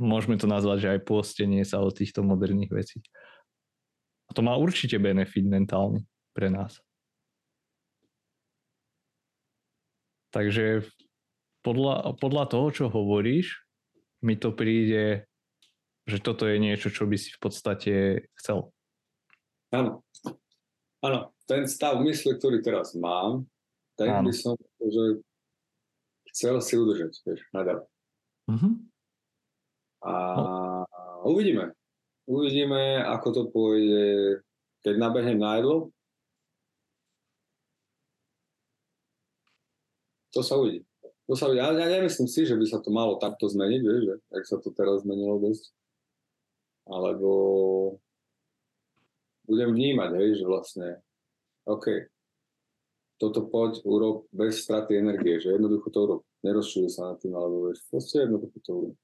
Môžeme 0.00 0.38
to 0.40 0.48
nazvať, 0.48 0.78
že 0.80 0.92
aj 0.96 1.00
postenie 1.04 1.62
sa 1.66 1.82
od 1.82 1.92
týchto 1.92 2.24
moderných 2.24 2.72
vecí. 2.72 2.98
A 4.26 4.34
to 4.34 4.40
má 4.42 4.56
určite 4.56 4.96
benefit 4.96 5.44
mentálny 5.44 6.06
pre 6.32 6.50
nás. 6.50 6.80
Takže 10.36 10.84
podľa, 11.64 12.20
podľa 12.20 12.44
toho, 12.52 12.68
čo 12.68 12.84
hovoríš, 12.92 13.64
mi 14.20 14.36
to 14.36 14.52
príde, 14.52 15.24
že 16.04 16.20
toto 16.20 16.44
je 16.44 16.60
niečo, 16.60 16.92
čo 16.92 17.08
by 17.08 17.16
si 17.16 17.32
v 17.32 17.40
podstate 17.40 17.94
chcel. 18.36 18.68
Áno. 19.72 20.04
Áno, 21.00 21.32
ten 21.48 21.64
stav 21.64 21.96
mysle, 22.04 22.36
ktorý 22.36 22.60
teraz 22.60 22.92
mám, 22.92 23.48
ten 23.96 24.12
Áno. 24.12 24.28
by 24.28 24.32
som 24.36 24.52
že 24.76 25.24
chcel 26.36 26.60
si 26.60 26.76
udržať, 26.76 27.16
vieš, 27.24 27.40
naďalej. 27.56 27.88
Mhm. 28.52 28.70
A 30.04 30.14
uvidíme. 31.24 31.72
Uvidíme, 32.28 33.00
ako 33.00 33.28
to 33.32 33.42
pôjde, 33.48 34.04
keď 34.84 34.94
nabehnem 35.00 35.40
na 35.40 35.56
jedlo. 35.56 35.95
To 40.36 40.44
sa 40.44 40.60
uvidí. 40.60 40.84
To 41.26 41.34
sa 41.34 41.48
uvidí. 41.48 41.64
Ja, 41.64 41.72
ja 41.72 41.88
nemyslím 41.88 42.28
si, 42.28 42.44
že 42.44 42.60
by 42.60 42.66
sa 42.68 42.78
to 42.84 42.92
malo 42.92 43.16
takto 43.16 43.48
zmeniť, 43.48 43.80
vieš, 43.80 44.02
že? 44.04 44.16
Jak 44.36 44.44
sa 44.44 44.56
to 44.60 44.68
teraz 44.76 45.00
zmenilo 45.02 45.40
dosť. 45.40 45.72
Alebo 46.86 47.30
budem 49.48 49.72
vnímať, 49.72 50.10
hej, 50.20 50.30
že 50.38 50.44
vlastne 50.44 50.88
OK, 51.66 52.06
toto 53.18 53.48
poď, 53.48 53.80
urob 53.82 54.28
bez 54.30 54.62
straty 54.62 55.00
energie, 55.00 55.40
že 55.40 55.56
jednoducho 55.56 55.88
to 55.90 55.98
urob. 56.04 56.20
Nerozčuj 56.44 56.92
sa 56.92 57.10
nad 57.10 57.18
tým, 57.18 57.34
alebo 57.34 57.72
vieš, 57.72 57.82
proste 57.90 58.22
jednoducho 58.22 58.58
to 58.62 58.70
urob. 58.70 58.94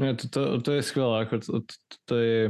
Nie, 0.00 0.16
to, 0.18 0.26
to, 0.26 0.40
to 0.58 0.70
je 0.74 0.82
skvelé. 0.82 1.22
Ako 1.22 1.38
to, 1.38 1.52
to, 1.62 1.74
to 2.08 2.14
je 2.18 2.40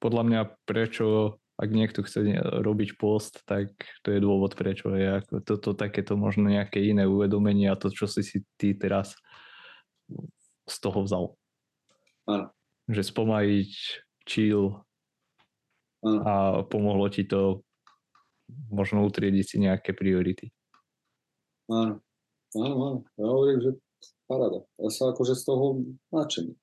podľa 0.00 0.22
mňa 0.24 0.40
prečo, 0.64 1.36
ak 1.58 1.70
niekto 1.74 2.06
chce 2.06 2.22
ne- 2.22 2.38
robiť 2.38 2.94
post, 2.94 3.42
tak 3.42 3.74
to 4.06 4.14
je 4.14 4.22
dôvod 4.22 4.54
prečo. 4.54 4.94
Je 4.94 5.18
ako 5.18 5.42
toto 5.42 5.74
takéto 5.74 6.14
možno 6.14 6.46
nejaké 6.46 6.78
iné 6.78 7.02
uvedomenie 7.02 7.66
a 7.66 7.74
to, 7.74 7.90
čo 7.90 8.06
si 8.06 8.22
si 8.22 8.46
ty 8.54 8.78
teraz 8.78 9.18
z 10.70 10.76
toho 10.78 11.02
vzal. 11.02 11.24
Áno. 12.30 12.54
Že 12.86 13.02
spomaliť, 13.10 13.72
chill 14.22 14.86
Áno. 16.06 16.20
a 16.22 16.34
pomohlo 16.62 17.10
ti 17.10 17.26
to 17.26 17.66
možno 18.70 19.02
utriediť 19.04 19.44
si 19.44 19.56
nejaké 19.58 19.92
priority. 19.98 20.54
Áno. 21.68 22.00
Áno, 22.56 22.76
áno. 22.80 23.00
Ja 23.18 23.26
hovorím, 23.28 23.60
že 23.60 23.70
paráda. 24.24 24.64
Ja 24.80 24.88
sa 24.88 25.12
akože 25.12 25.34
z 25.36 25.42
toho 25.42 25.84
nadšený. 26.14 26.54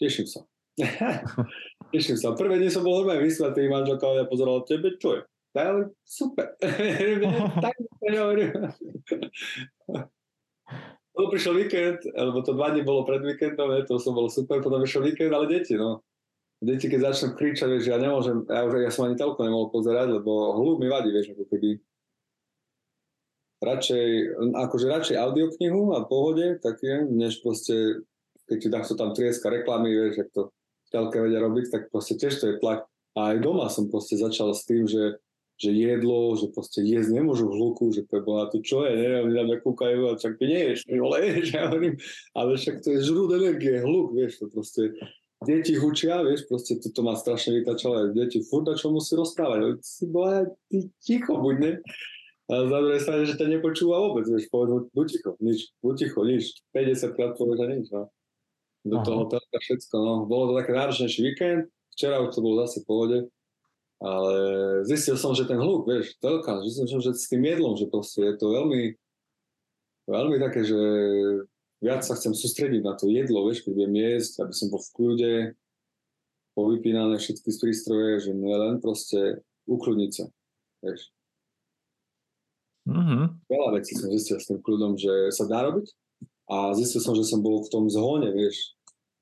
Teším 0.00 0.26
sa. 0.26 0.40
Teším 1.92 2.16
sa. 2.20 2.36
Prvé 2.36 2.60
dni 2.60 2.68
som 2.68 2.84
bol 2.84 3.00
normálne 3.00 3.24
vysvetý, 3.24 3.68
manželka 3.68 4.12
ja 4.18 4.28
pozerala 4.28 4.60
tebe, 4.68 4.96
čo 5.00 5.16
je? 5.16 5.20
Hovorím, 5.56 5.88
super. 6.04 6.46
tak. 7.64 7.76
Potom 11.16 11.32
prišiel 11.32 11.56
víkend, 11.56 12.04
lebo 12.12 12.44
to 12.44 12.52
dva 12.52 12.76
dní 12.76 12.84
bolo 12.84 13.08
pred 13.08 13.24
víkendom, 13.24 13.72
to 13.88 13.96
som 13.96 14.12
bol 14.12 14.28
super, 14.28 14.60
potom 14.60 14.84
išiel 14.84 15.00
víkend, 15.00 15.32
ale 15.32 15.48
deti, 15.48 15.72
no. 15.72 16.04
Deti, 16.60 16.92
keď 16.92 17.08
začnú 17.08 17.40
kričať, 17.40 17.72
vieš, 17.72 17.88
ja 17.88 17.96
nemôžem, 17.96 18.44
ja 18.44 18.68
už 18.68 18.84
ja 18.84 18.92
som 18.92 19.08
ani 19.08 19.16
toľko 19.16 19.40
nemohol 19.48 19.72
pozerať, 19.72 20.12
lebo 20.12 20.60
hluk 20.60 20.76
mi 20.76 20.92
vadí, 20.92 21.08
vieš, 21.08 21.32
ako 21.32 21.48
keby 21.48 21.80
radšej, 23.64 24.08
akože 24.52 24.86
radšej 24.92 25.16
audioknihu 25.16 25.96
a 25.96 26.04
pohode, 26.04 26.60
také, 26.60 27.08
než 27.08 27.40
proste, 27.40 28.04
keď 28.44 28.56
ti 28.60 28.68
takto 28.68 28.92
tam 28.92 29.16
trieska 29.16 29.48
reklamy, 29.48 29.96
vieš, 29.96 30.28
to 30.36 30.52
telke 30.92 31.18
vedia 31.20 31.42
robiť, 31.42 31.64
tak 31.72 31.82
proste 31.90 32.18
tiež 32.18 32.34
to 32.38 32.44
je 32.50 32.60
tlak. 32.62 32.86
A 33.16 33.32
aj 33.32 33.40
doma 33.40 33.66
som 33.72 33.88
proste 33.88 34.20
začal 34.20 34.52
s 34.52 34.68
tým, 34.68 34.84
že 34.84 35.20
že 35.56 35.72
jedlo, 35.72 36.36
že 36.36 36.52
proste 36.52 36.84
jesť 36.84 37.16
nemôžu 37.16 37.48
hluku, 37.48 37.88
že 37.88 38.04
to 38.04 38.20
bola 38.20 38.52
tu 38.52 38.60
čo 38.60 38.84
je, 38.84 38.92
neviem, 38.92 39.24
oni 39.24 39.34
na 39.40 39.44
mňa 39.48 39.56
kúkajú 39.64 40.00
a 40.12 40.20
čak 40.20 40.36
ty 40.36 40.52
neješ, 40.52 40.84
vole, 40.84 41.16
ja 41.52 41.72
hovorím, 41.72 41.96
ale 42.36 42.60
však 42.60 42.84
to 42.84 42.88
je 42.92 42.98
žrúd 43.08 43.32
energie, 43.40 43.80
hluk, 43.80 44.12
vieš, 44.12 44.44
to 44.44 44.52
proste, 44.52 44.92
deti 45.48 45.80
hučia, 45.80 46.20
vieš, 46.20 46.44
proste 46.44 46.76
toto 46.76 47.00
má 47.00 47.16
strašne 47.16 47.56
vytačalo, 47.56 48.12
deti 48.12 48.44
furt 48.44 48.68
čo 48.76 48.92
musí 48.92 49.16
rozprávať, 49.16 49.80
si 49.80 50.04
bola, 50.04 50.44
ty 50.68 50.92
ticho 51.00 51.40
buď, 51.40 51.56
ne? 51.56 51.72
A 52.46 52.62
za 52.62 52.78
druhej 52.78 53.02
strane, 53.02 53.22
že 53.26 53.34
ťa 53.40 53.58
nepočúva 53.58 53.96
vôbec, 53.98 54.28
vieš, 54.28 54.52
povedz, 54.52 54.92
buď 54.92 55.06
ticho, 55.08 55.30
nič, 55.40 55.72
buď 55.80 55.94
ticho, 56.04 56.20
nič, 56.20 56.44
50 56.76 57.16
krát 57.16 57.32
povedz 57.32 57.60
a 57.64 57.66
nič, 57.72 57.88
no. 57.96 58.12
Do 58.86 59.02
Aha. 59.02 59.06
toho 59.06 59.22
telka 59.26 59.58
všetko, 59.58 59.94
no. 59.98 60.14
Bolo 60.30 60.54
to 60.54 60.62
také 60.62 60.70
náročnejší 60.78 61.20
víkend, 61.26 61.66
včera 61.90 62.22
už 62.22 62.38
to 62.38 62.44
bolo 62.44 62.62
zase 62.62 62.86
v 62.86 62.86
pohode, 62.86 63.18
ale 63.98 64.34
zistil 64.86 65.18
som, 65.18 65.34
že 65.34 65.48
ten 65.48 65.58
hluk, 65.58 65.90
vieš, 65.90 66.14
telka, 66.22 66.62
zistil 66.62 66.86
som, 66.86 67.00
že 67.02 67.18
s 67.18 67.26
tým 67.26 67.42
jedlom, 67.42 67.74
že 67.74 67.90
proste 67.90 68.22
je 68.22 68.34
to 68.38 68.46
veľmi, 68.54 68.94
veľmi 70.06 70.36
také, 70.38 70.62
že 70.62 70.80
viac 71.82 72.06
sa 72.06 72.14
chcem 72.14 72.30
sústrediť 72.30 72.86
na 72.86 72.94
to 72.94 73.10
jedlo, 73.10 73.42
vieš, 73.50 73.66
keď 73.66 73.72
budem 73.74 73.94
jesť, 73.98 74.46
aby 74.46 74.54
som 74.54 74.66
bol 74.70 74.78
v 74.78 74.92
kľude, 74.94 75.34
povypínané 76.54 77.18
všetky 77.18 77.48
z 77.52 77.58
prístroje, 77.58 78.12
že 78.22 78.30
len 78.32 78.78
proste 78.78 79.42
ukludniť 79.66 80.10
sa, 80.14 80.24
vieš. 80.86 81.10
Mm-hmm. 82.86 83.50
Veľa 83.50 83.70
vecí 83.82 83.98
som 83.98 84.14
zistil 84.14 84.38
s 84.38 84.46
tým 84.46 84.62
kľudom, 84.62 84.94
že 84.94 85.34
sa 85.34 85.50
dá 85.50 85.66
robiť 85.66 85.90
a 86.46 86.70
zistil 86.78 87.02
som, 87.02 87.18
že 87.18 87.26
som 87.26 87.42
bol 87.42 87.66
v 87.66 87.72
tom 87.74 87.90
zhone, 87.90 88.30
vieš. 88.30 88.75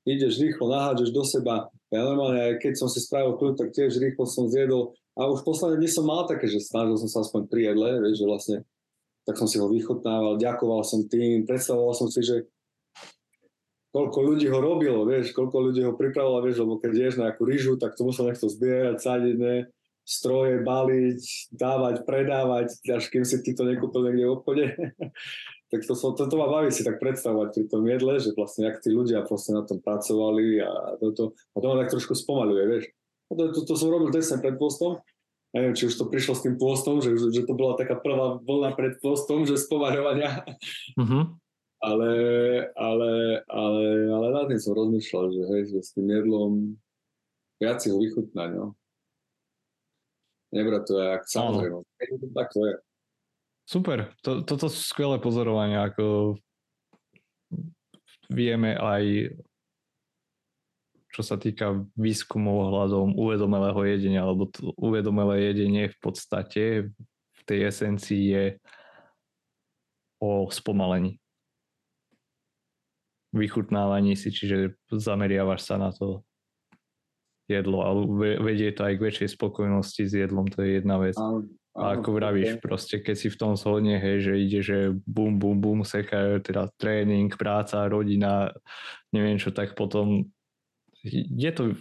Ideš 0.05 0.37
rýchlo, 0.37 0.69
nahádžeš 0.69 1.09
do 1.09 1.25
seba, 1.25 1.73
ja 1.89 2.01
normálne, 2.01 2.37
aj 2.41 2.55
keď 2.61 2.73
som 2.77 2.89
si 2.89 3.01
spravil 3.01 3.37
kľud, 3.37 3.57
tak 3.57 3.73
tiež 3.73 3.97
rýchlo 3.97 4.25
som 4.29 4.49
zjedol. 4.49 4.93
A 5.15 5.25
už 5.31 5.41
posledné 5.41 5.81
dni 5.81 5.89
som 5.89 6.05
mal 6.05 6.27
také, 6.29 6.45
že 6.45 6.61
snažil 6.61 6.97
som 7.01 7.09
sa 7.09 7.23
aspoň 7.23 7.47
pri 7.47 7.71
jedle, 7.71 7.89
vieš, 8.03 8.21
že 8.21 8.25
vlastne 8.27 8.57
tak 9.25 9.41
som 9.41 9.49
si 9.49 9.57
ho 9.57 9.65
vychutnával, 9.65 10.37
ďakoval 10.37 10.85
som 10.85 11.01
tým, 11.09 11.49
predstavoval 11.49 11.97
som 11.97 12.11
si, 12.13 12.21
že 12.21 12.45
koľko 13.89 14.19
ľudí 14.21 14.45
ho 14.51 14.59
robilo, 14.61 15.01
vieš, 15.07 15.33
koľko 15.33 15.71
ľudí 15.71 15.81
ho 15.81 15.97
pripravilo, 15.97 16.43
vieš, 16.45 16.61
lebo 16.61 16.77
keď 16.77 16.91
ješ 16.93 17.15
nejakú 17.17 17.41
rýžu, 17.41 17.73
tak 17.79 17.97
to 17.97 18.05
musel 18.05 18.29
niekto 18.29 18.45
zbierať, 18.45 19.01
sadiť, 19.01 19.35
ne, 19.39 19.57
stroje, 20.05 20.61
baliť, 20.61 21.21
dávať, 21.55 21.95
predávať, 22.05 22.67
až 22.85 23.03
kým 23.09 23.25
si 23.25 23.41
ty 23.41 23.57
to 23.57 23.65
nekúpil 23.65 24.05
niekde 24.05 24.29
v 24.29 24.35
obchode. 24.35 24.65
tak 25.73 25.81
to, 25.81 25.93
to, 25.97 26.23
to 26.29 26.35
ma 26.37 26.45
baví 26.45 26.69
si 26.69 26.85
tak 26.85 27.01
predstavovať 27.01 27.49
pri 27.57 27.65
tom 27.65 27.83
jedle, 27.89 28.13
že 28.21 28.37
vlastne 28.37 28.69
ak 28.69 28.85
tí 28.85 28.93
ľudia 28.93 29.25
proste 29.25 29.51
na 29.51 29.65
tom 29.65 29.81
pracovali 29.81 30.61
a 30.61 30.99
toto, 31.01 31.33
a 31.53 31.57
to 31.57 31.65
ma 31.65 31.75
tak 31.81 31.91
trošku 31.91 32.13
spomaluje, 32.13 32.63
vieš. 32.69 32.85
To, 33.33 33.49
to, 33.49 33.59
to 33.65 33.73
som 33.73 33.89
robil 33.89 34.13
tesne 34.13 34.37
pred 34.37 34.55
postom, 34.61 35.01
neviem, 35.57 35.73
či 35.73 35.89
už 35.89 35.97
to 35.97 36.05
prišlo 36.05 36.37
s 36.37 36.43
tým 36.45 36.55
pôstom, 36.61 37.01
že, 37.01 37.17
že 37.17 37.41
to 37.47 37.57
bola 37.57 37.73
taká 37.73 37.97
prvá 37.97 38.37
vlna 38.43 38.77
pred 38.77 38.99
pôstom, 39.01 39.47
že 39.49 39.57
spomaľovania. 39.57 40.45
Mm-hmm. 40.99 41.23
Ale, 41.85 42.11
ale, 42.73 43.11
ale, 43.45 43.85
ale 44.09 44.27
na 44.33 44.43
tým 44.49 44.59
som 44.61 44.73
rozmýšľal, 44.73 45.25
že, 45.33 45.41
hej, 45.53 45.61
že 45.69 45.79
s 45.81 45.91
tým 45.93 46.07
jedlom 46.09 46.77
viac 47.61 47.81
si 47.81 47.89
ho 47.93 47.97
vychutnať, 47.97 48.49
no. 48.57 48.77
Nebrať 50.55 50.83
to 50.87 50.93
jak 50.97 51.23
samozrejme. 51.27 51.83
Tak 52.31 52.47
to 52.53 52.59
je. 52.63 52.73
Super, 53.65 54.13
to, 54.21 54.45
toto 54.45 54.69
sú 54.69 54.77
skvelé 54.77 55.17
pozorovania, 55.17 55.89
ako 55.89 56.37
vieme 58.29 58.77
aj 58.77 59.33
čo 61.15 61.23
sa 61.23 61.39
týka 61.39 61.87
výskumov 61.95 62.67
ohľadom 62.67 63.15
uvedomelého 63.15 63.79
jedenia, 63.87 64.27
alebo 64.27 64.51
to 64.51 64.75
uvedomelé 64.75 65.47
jedenie 65.47 65.87
v 65.87 65.97
podstate 66.03 66.91
v 67.31 67.41
tej 67.47 67.71
esencii 67.71 68.23
je 68.35 68.45
o 70.19 70.51
spomalení. 70.51 71.15
Vychutnávaní 73.31 74.19
si, 74.19 74.27
čiže 74.27 74.75
zameriavaš 74.91 75.63
sa 75.63 75.79
na 75.79 75.95
to 75.95 76.27
jedlo, 77.47 77.87
ale 77.87 77.99
vedie 78.43 78.75
to 78.75 78.83
aj 78.83 78.99
k 78.99 79.05
väčšej 79.07 79.29
spokojnosti 79.39 80.03
s 80.03 80.13
jedlom, 80.19 80.51
to 80.51 80.67
je 80.67 80.83
jedna 80.83 80.99
vec. 80.99 81.15
A 81.75 81.99
ako 81.99 82.15
vravíš, 82.15 82.63
proste 82.63 83.03
keď 83.03 83.15
si 83.19 83.27
v 83.27 83.35
tom 83.35 83.59
zhodne, 83.59 83.99
hej, 83.99 84.23
že 84.23 84.33
ide, 84.39 84.59
že 84.63 84.77
bum, 85.03 85.35
bum, 85.35 85.59
bum, 85.59 85.83
sekajú, 85.83 86.39
teda 86.39 86.71
tréning, 86.79 87.27
práca, 87.35 87.83
rodina, 87.91 88.55
neviem 89.11 89.35
čo, 89.35 89.51
tak 89.51 89.75
potom 89.75 90.31
je 91.03 91.51
to 91.51 91.75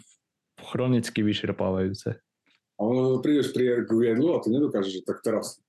chronicky 0.58 1.22
vyčerpávajúce. 1.22 2.18
Ale 2.74 3.22
prídeš 3.22 3.54
pri 3.54 3.86
k 3.86 3.90
jedlu 4.10 4.34
a 4.34 4.42
ty 4.42 4.50
nedokážeš, 4.50 4.98
že 4.98 5.06
tak 5.06 5.22
teraz 5.22 5.62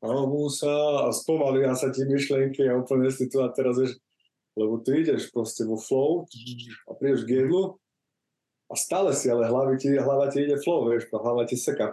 alebo 0.00 0.48
sa 0.48 1.06
a 1.06 1.08
spomalia 1.12 1.76
sa 1.76 1.92
ti 1.92 2.08
myšlienky 2.08 2.64
a 2.64 2.80
úplne 2.80 3.12
si 3.12 3.28
tu 3.28 3.44
a 3.44 3.52
teraz 3.52 3.76
vieš, 3.76 4.00
lebo 4.56 4.80
ty 4.80 5.04
ideš 5.04 5.28
proste 5.28 5.68
vo 5.68 5.76
flow 5.76 6.24
a 6.88 6.90
prídeš 6.96 7.28
k 7.28 7.44
jedlu 7.44 7.76
a 8.72 8.74
stále 8.80 9.12
si, 9.12 9.28
ale 9.28 9.44
hlavy 9.44 9.76
ti, 9.76 9.92
hlava 9.92 10.32
ti 10.32 10.48
ide 10.48 10.56
flow, 10.56 10.88
vieš, 10.88 11.12
hlava 11.12 11.44
ti 11.44 11.60
seká 11.60 11.92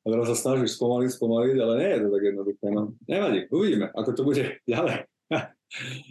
a 0.00 0.06
teraz 0.08 0.26
sa 0.32 0.36
snažíš 0.36 0.80
spomaliť, 0.80 1.10
spomaliť, 1.12 1.56
ale 1.60 1.74
nie 1.76 1.90
je 1.92 2.00
to 2.00 2.08
tak 2.08 2.22
jednoduché. 2.24 2.66
No. 2.72 2.82
Nevadí, 3.04 3.40
uvidíme, 3.52 3.86
ako 3.92 4.10
to 4.16 4.22
bude 4.24 4.44
ďalej. 4.70 5.04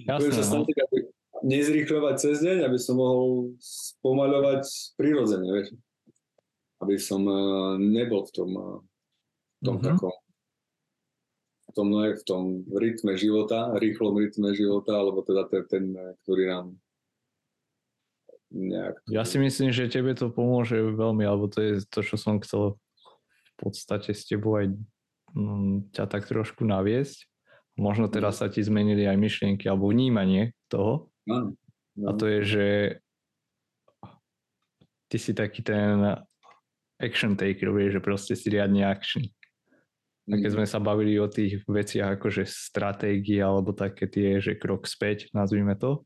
Budem 0.05 0.33
sa 0.37 0.43
no. 0.45 0.49
snažiť, 0.53 0.77
aby 0.77 0.97
nezrýchľovať 1.39 2.15
cez 2.21 2.35
deň, 2.45 2.57
aby 2.69 2.77
som 2.77 2.95
mohol 3.01 3.55
spomaľovať 3.59 4.63
prirodzene, 4.99 5.47
vieš. 5.49 5.67
Aby 6.79 6.95
som 6.95 7.21
uh, 7.27 7.75
nebol 7.75 8.23
v 8.23 8.31
tom, 8.31 8.49
uh, 8.55 8.77
v 9.59 9.61
tom 9.65 9.75
mm-hmm. 9.81 9.89
takom 9.97 10.15
v 11.69 11.71
tom, 11.77 11.87
no, 11.93 12.01
v 12.01 12.23
tom 12.25 12.43
rytme 12.73 13.13
života, 13.13 13.69
rýchlom 13.77 14.17
rytme 14.17 14.57
života, 14.57 14.97
alebo 14.97 15.21
teda 15.21 15.45
ten, 15.45 15.63
ten 15.69 15.83
ktorý 16.25 16.49
nám 16.49 16.65
nejak... 18.49 18.97
Ja 19.05 19.21
si 19.21 19.37
myslím, 19.37 19.69
že 19.69 19.85
tebe 19.85 20.17
to 20.17 20.33
pomôže 20.33 20.81
veľmi, 20.81 21.21
alebo 21.21 21.45
to 21.45 21.61
je 21.61 21.73
to, 21.85 22.01
čo 22.01 22.17
som 22.17 22.41
chcel 22.41 22.81
podstate 23.59 24.15
s 24.15 24.23
tebou 24.23 24.55
aj 24.55 24.71
mm, 25.35 25.91
ťa 25.91 26.05
tak 26.07 26.25
trošku 26.25 26.63
naviesť. 26.63 27.27
Možno 27.79 28.11
teraz 28.11 28.43
sa 28.43 28.51
ti 28.51 28.59
zmenili 28.59 29.07
aj 29.07 29.15
myšlienky 29.15 29.67
alebo 29.67 29.91
vnímanie 29.91 30.51
toho. 30.67 31.11
No, 31.23 31.55
no. 31.95 32.05
A 32.07 32.11
to 32.15 32.27
je, 32.27 32.39
že 32.43 32.67
ty 35.07 35.17
si 35.17 35.31
taký 35.31 35.63
ten 35.63 36.19
action 36.99 37.39
taker, 37.39 37.71
vieš, 37.71 37.99
že 37.99 38.01
proste 38.03 38.33
si 38.35 38.51
riadne 38.51 38.83
action. 38.83 39.23
A 40.29 40.37
keď 40.37 40.49
mm. 40.51 40.55
sme 40.59 40.65
sa 40.69 40.77
bavili 40.77 41.17
o 41.17 41.25
tých 41.25 41.65
veciach 41.65 42.19
ako 42.19 42.27
že 42.29 42.43
stratégie 42.45 43.41
alebo 43.41 43.73
také 43.73 44.05
tie, 44.05 44.37
že 44.37 44.59
krok 44.59 44.85
späť, 44.85 45.31
nazvime 45.33 45.73
to, 45.73 46.05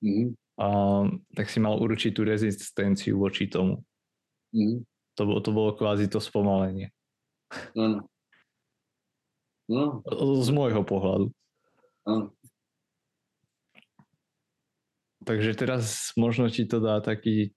mm. 0.00 0.32
a, 0.56 0.68
tak 1.36 1.50
si 1.52 1.58
mal 1.60 1.76
určitú 1.76 2.24
rezistenciu 2.24 3.20
voči 3.20 3.50
tomu. 3.50 3.84
Mm. 4.54 4.86
To, 5.14 5.22
bolo, 5.26 5.38
to 5.40 5.50
bolo 5.54 5.70
kvázi 5.78 6.10
to 6.10 6.18
spomalenie. 6.18 6.90
Áno. 7.78 8.06
No. 9.70 10.04
Z 10.42 10.50
môjho 10.50 10.82
pohľadu. 10.84 11.30
Áno. 12.04 12.34
Takže 15.24 15.56
teraz 15.56 16.12
možno 16.20 16.52
ti 16.52 16.68
to 16.68 16.84
dá 16.84 17.00
taký 17.00 17.56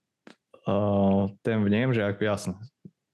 uh, 0.64 1.28
ten 1.44 1.60
vnem, 1.60 1.92
že 1.92 2.00
ako 2.00 2.22
jasné, 2.24 2.56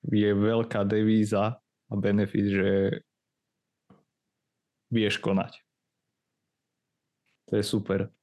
je 0.05 0.29
veľká 0.29 0.85
devíza 0.85 1.57
a 1.89 1.93
benefit, 1.97 2.53
že 2.53 2.69
vieš 4.93 5.17
konať. 5.17 5.57
To 7.49 7.57
je 7.57 7.65
super. 7.65 8.13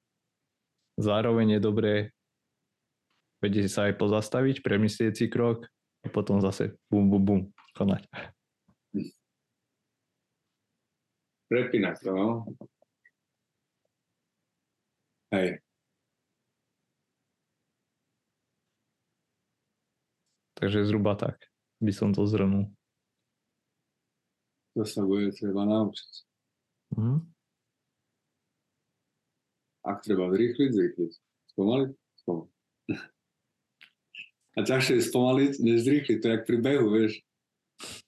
Zároveň 1.01 1.59
je 1.59 1.61
dobré 1.61 1.95
vedieť 3.43 3.67
sa 3.73 3.81
aj 3.91 3.99
pozastaviť, 3.99 4.63
premyslieť 4.63 5.13
si 5.17 5.27
krok 5.27 5.67
a 6.01 6.09
potom 6.09 6.41
zase 6.41 6.77
bum, 6.89 7.09
bum, 7.11 7.23
bum, 7.25 7.41
konať. 7.77 8.05
prepínať 11.51 11.99
to, 12.07 12.11
no. 12.15 12.29
Hej. 15.35 15.59
Takže 20.55 20.87
zhruba 20.87 21.19
tak 21.19 21.43
by 21.83 21.91
som 21.91 22.15
to 22.15 22.23
zhrnul. 22.23 22.71
To 24.79 24.87
sa 24.87 25.03
bude 25.03 25.35
treba 25.35 25.67
naučiť. 25.67 26.11
Mhm. 26.95 27.19
Ak 29.81 30.07
treba 30.07 30.31
zrýchliť, 30.31 30.71
zrýchliť. 30.71 31.13
Spomaliť, 31.51 31.91
spomaliť. 32.23 32.60
A 34.59 34.67
ťažšie 34.67 34.99
je 34.99 35.09
spomaliť, 35.09 35.53
než 35.63 35.87
zrýchliť. 35.87 36.19
To 36.19 36.27
je 36.27 36.35
jak 36.35 36.45
pri 36.47 36.59
behu, 36.59 36.87
vieš. 36.91 37.23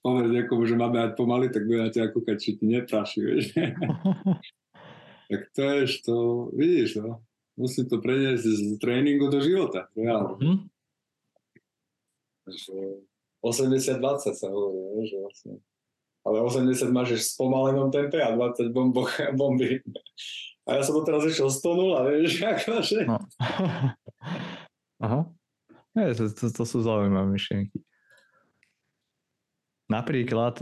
Povedz 0.05 0.29
niekomu, 0.29 0.69
že 0.69 0.77
máme 0.77 0.93
behať 0.99 1.11
pomaly, 1.17 1.47
tak 1.49 1.65
bude 1.65 1.81
na 1.81 1.89
teba 1.89 2.11
kúkať, 2.11 2.37
či 2.37 2.49
ti 2.59 2.65
nepraší, 2.69 3.19
vieš. 3.23 3.45
tak 5.31 5.41
to 5.55 5.61
je, 5.63 5.81
to 6.03 6.15
vidíš, 6.53 7.01
no. 7.01 7.23
Musí 7.53 7.85
to 7.85 8.01
preniesť 8.01 8.43
z 8.43 8.61
tréningu 8.81 9.29
do 9.29 9.39
života. 9.41 9.89
Reálne. 9.93 10.37
Mhm. 10.41 10.57
80-20 13.43 14.35
sa 14.35 14.47
hovorí, 14.51 15.07
že 15.07 15.19
vlastne. 15.19 15.53
Ale 16.23 16.39
80 16.39 16.87
máš 16.95 17.19
v 17.19 17.27
spomalenom 17.35 17.91
tempe 17.91 18.19
a 18.23 18.31
20 18.31 18.71
bombo, 18.71 19.03
bomby. 19.39 19.83
A 20.63 20.79
ja 20.79 20.81
som 20.83 20.95
teraz 21.03 21.27
išiel 21.27 21.51
100 21.51 21.59
0, 21.59 22.07
vieš, 22.07 22.31
akože. 22.55 22.99
No. 23.03 23.19
Aha. 25.03 25.27
Je, 25.93 26.13
to, 26.17 26.25
to, 26.33 26.45
to 26.49 26.63
sú 26.65 26.81
zaujímavé 26.81 27.29
myšlienky. 27.29 27.77
Napríklad, 29.91 30.57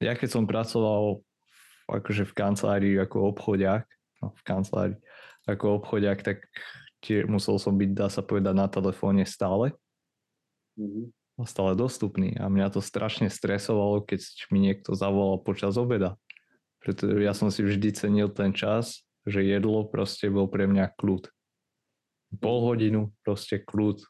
ja 0.00 0.12
keď 0.16 0.28
som 0.32 0.48
pracoval 0.48 1.20
akože 1.92 2.24
v 2.24 2.32
kancelárii 2.32 2.94
ako 2.96 3.36
obchodiak, 3.36 3.84
no, 4.24 4.32
v 4.32 4.42
kancelárii 4.48 4.98
ako 5.44 5.84
obchodiak, 5.84 6.24
tak 6.24 6.48
tie, 7.04 7.28
musel 7.28 7.60
som 7.60 7.76
byť, 7.76 7.90
dá 7.92 8.08
sa 8.08 8.24
povedať, 8.24 8.54
na 8.56 8.64
telefóne 8.64 9.28
stále. 9.28 9.76
Mm-hmm. 10.80 11.12
Stále 11.44 11.76
dostupný 11.76 12.38
a 12.40 12.48
mňa 12.48 12.72
to 12.72 12.80
strašne 12.80 13.28
stresovalo, 13.28 14.00
keď 14.06 14.24
mi 14.48 14.64
niekto 14.64 14.96
zavolal 14.96 15.42
počas 15.42 15.76
obeda. 15.76 16.16
Pretože 16.80 17.20
ja 17.20 17.36
som 17.36 17.52
si 17.52 17.60
vždy 17.60 17.92
cenil 17.92 18.32
ten 18.32 18.56
čas, 18.56 19.04
že 19.28 19.44
jedlo 19.44 19.84
proste 19.84 20.32
bol 20.32 20.48
pre 20.48 20.64
mňa 20.64 20.96
kľud. 20.96 21.28
Pol 22.38 22.58
hodinu 22.64 23.14
proste 23.22 23.62
kľud, 23.62 24.02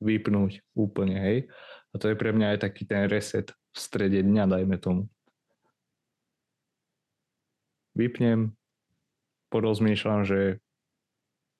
vypnúť 0.00 0.64
úplne, 0.72 1.16
hej. 1.20 1.38
A 1.92 2.00
to 2.00 2.08
je 2.08 2.16
pre 2.16 2.32
mňa 2.32 2.56
aj 2.56 2.58
taký 2.64 2.88
ten 2.88 3.06
reset 3.10 3.52
v 3.52 3.76
strede 3.76 4.22
dňa, 4.24 4.44
dajme 4.48 4.76
tomu. 4.80 5.02
Vypnem, 7.94 8.54
porozmýšľam, 9.50 10.22
že 10.24 10.62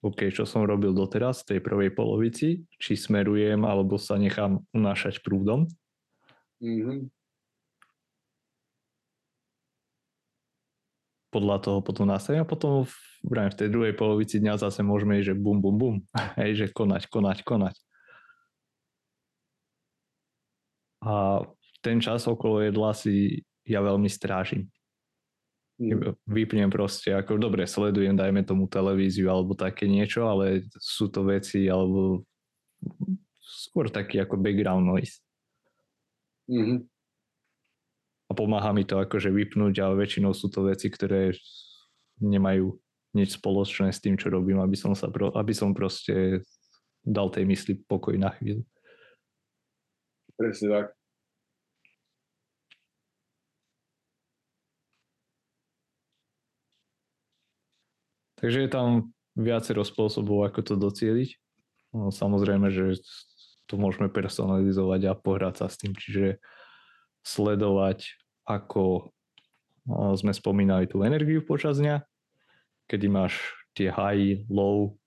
OK, 0.00 0.32
čo 0.32 0.48
som 0.48 0.64
robil 0.64 0.96
doteraz 0.96 1.44
v 1.44 1.56
tej 1.56 1.60
prvej 1.60 1.90
polovici, 1.92 2.64
či 2.80 2.96
smerujem 2.96 3.60
alebo 3.68 4.00
sa 4.00 4.16
nechám 4.16 4.64
unášať 4.72 5.20
prúdom. 5.20 5.68
Mm-hmm. 6.64 7.19
Podľa 11.30 11.56
toho 11.62 11.78
potom 11.78 12.10
nastavím 12.10 12.42
a 12.42 12.48
potom 12.48 12.82
v, 12.82 12.94
v 13.22 13.58
tej 13.58 13.70
druhej 13.70 13.94
polovici 13.94 14.42
dňa 14.42 14.58
zase 14.58 14.82
môžeme 14.82 15.22
ísť, 15.22 15.34
že 15.34 15.38
bum, 15.38 15.62
bum, 15.62 15.76
bum. 15.78 15.96
Hej, 16.40 16.50
že 16.58 16.66
konať, 16.74 17.06
konať, 17.06 17.46
konať. 17.46 17.76
A 21.00 21.46
ten 21.80 21.96
čas 22.02 22.28
okolo 22.28 22.60
jedla 22.60 22.92
si 22.92 23.46
ja 23.64 23.80
veľmi 23.80 24.10
strážim. 24.10 24.68
Mm. 25.80 26.12
Vypnem 26.28 26.68
proste, 26.68 27.08
ako 27.16 27.40
dobre 27.40 27.64
sledujem, 27.64 28.12
dajme 28.12 28.44
tomu 28.44 28.68
televíziu 28.68 29.32
alebo 29.32 29.56
také 29.56 29.88
niečo, 29.88 30.28
ale 30.28 30.68
sú 30.76 31.08
to 31.08 31.24
veci, 31.24 31.72
alebo 31.72 32.20
skôr 33.40 33.88
taký 33.88 34.20
ako 34.20 34.36
background 34.36 34.84
noise. 34.84 35.24
Mm-hmm. 36.52 36.78
A 38.30 38.32
pomáha 38.32 38.70
mi 38.70 38.86
to 38.86 39.02
akože 39.02 39.34
vypnúť, 39.34 39.82
ale 39.82 40.06
väčšinou 40.06 40.30
sú 40.30 40.46
to 40.54 40.70
veci, 40.70 40.86
ktoré 40.86 41.34
nemajú 42.22 42.78
nič 43.10 43.42
spoločné 43.42 43.90
s 43.90 43.98
tým, 43.98 44.14
čo 44.14 44.30
robím, 44.30 44.62
aby 44.62 44.78
som, 44.78 44.94
sa 44.94 45.10
pro, 45.10 45.34
aby 45.34 45.50
som 45.50 45.74
proste 45.74 46.46
dal 47.02 47.26
tej 47.34 47.42
mysli 47.50 47.82
pokoj 47.90 48.14
na 48.14 48.30
chvíľu. 48.38 48.62
Presne 50.38 50.68
tak. 50.70 50.86
Takže 58.40 58.64
je 58.64 58.70
tam 58.72 59.12
viacero 59.36 59.84
spôsobov, 59.84 60.48
ako 60.48 60.60
to 60.64 60.74
docieliť. 60.80 61.36
No, 61.92 62.08
samozrejme, 62.08 62.72
že 62.72 62.96
to 63.68 63.76
môžeme 63.76 64.08
personalizovať 64.08 65.12
a 65.12 65.18
pohrať 65.18 65.60
sa 65.60 65.66
s 65.68 65.76
tým, 65.76 65.92
čiže 65.92 66.40
sledovať, 67.20 68.19
ako 68.50 69.14
no, 69.86 70.18
sme 70.18 70.34
spomínali 70.34 70.90
tú 70.90 71.06
energiu 71.06 71.46
počas 71.46 71.78
dňa, 71.78 72.02
kedy 72.90 73.06
máš 73.06 73.38
tie 73.78 73.86
high, 73.86 74.42
low 74.50 74.98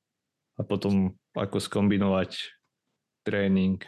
a 0.55 0.63
potom 0.63 1.11
ako 1.35 1.59
skombinovať 1.59 2.39
tréning, 3.27 3.83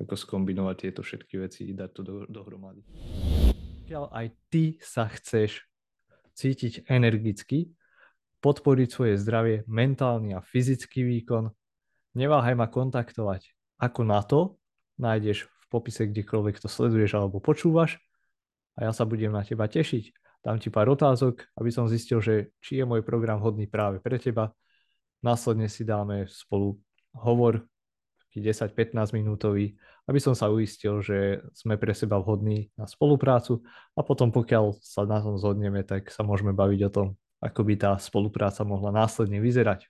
ako 0.00 0.16
skombinovať 0.16 0.76
tieto 0.88 1.00
všetky 1.04 1.34
veci, 1.42 1.68
dať 1.76 1.90
to 1.92 2.00
do, 2.00 2.14
dohromady. 2.30 2.80
Pokiaľ 3.84 4.04
aj 4.16 4.26
ty 4.48 4.80
sa 4.80 5.04
chceš 5.12 5.68
cítiť 6.32 6.88
energicky, 6.88 7.68
podporiť 8.40 8.88
svoje 8.88 9.14
zdravie, 9.20 9.64
mentálny 9.68 10.36
a 10.36 10.44
fyzický 10.44 11.04
výkon, 11.04 11.52
neváhaj 12.16 12.56
ma 12.56 12.68
kontaktovať. 12.68 13.52
Ako 13.80 14.04
na 14.04 14.20
to 14.24 14.56
nájdeš 14.96 15.48
v 15.48 15.64
popise 15.68 16.06
kdekoľvek 16.08 16.60
to 16.62 16.68
sleduješ 16.70 17.18
alebo 17.18 17.42
počúvaš 17.42 17.98
a 18.74 18.88
ja 18.88 18.92
sa 18.92 19.06
budem 19.06 19.30
na 19.30 19.46
teba 19.46 19.70
tešiť. 19.70 20.10
Dám 20.44 20.60
ti 20.60 20.68
pár 20.68 20.92
otázok, 20.92 21.46
aby 21.56 21.70
som 21.72 21.88
zistil, 21.88 22.20
že 22.20 22.52
či 22.60 22.82
je 22.82 22.84
môj 22.84 23.00
program 23.00 23.40
hodný 23.40 23.64
práve 23.64 24.02
pre 24.02 24.20
teba. 24.20 24.52
Následne 25.24 25.72
si 25.72 25.88
dáme 25.88 26.28
spolu 26.28 26.76
hovor, 27.16 27.64
10-15 28.34 29.14
minútový, 29.14 29.78
aby 30.10 30.18
som 30.18 30.34
sa 30.34 30.50
uistil, 30.50 30.98
že 30.98 31.38
sme 31.54 31.78
pre 31.78 31.94
seba 31.94 32.18
vhodní 32.18 32.74
na 32.74 32.90
spoluprácu 32.90 33.62
a 33.94 34.02
potom 34.02 34.34
pokiaľ 34.34 34.74
sa 34.82 35.06
na 35.06 35.22
tom 35.22 35.38
zhodneme, 35.38 35.86
tak 35.86 36.10
sa 36.10 36.26
môžeme 36.26 36.50
baviť 36.50 36.80
o 36.88 36.90
tom, 36.90 37.06
ako 37.38 37.60
by 37.62 37.74
tá 37.78 37.92
spolupráca 38.02 38.66
mohla 38.66 38.90
následne 38.90 39.38
vyzerať. 39.38 39.86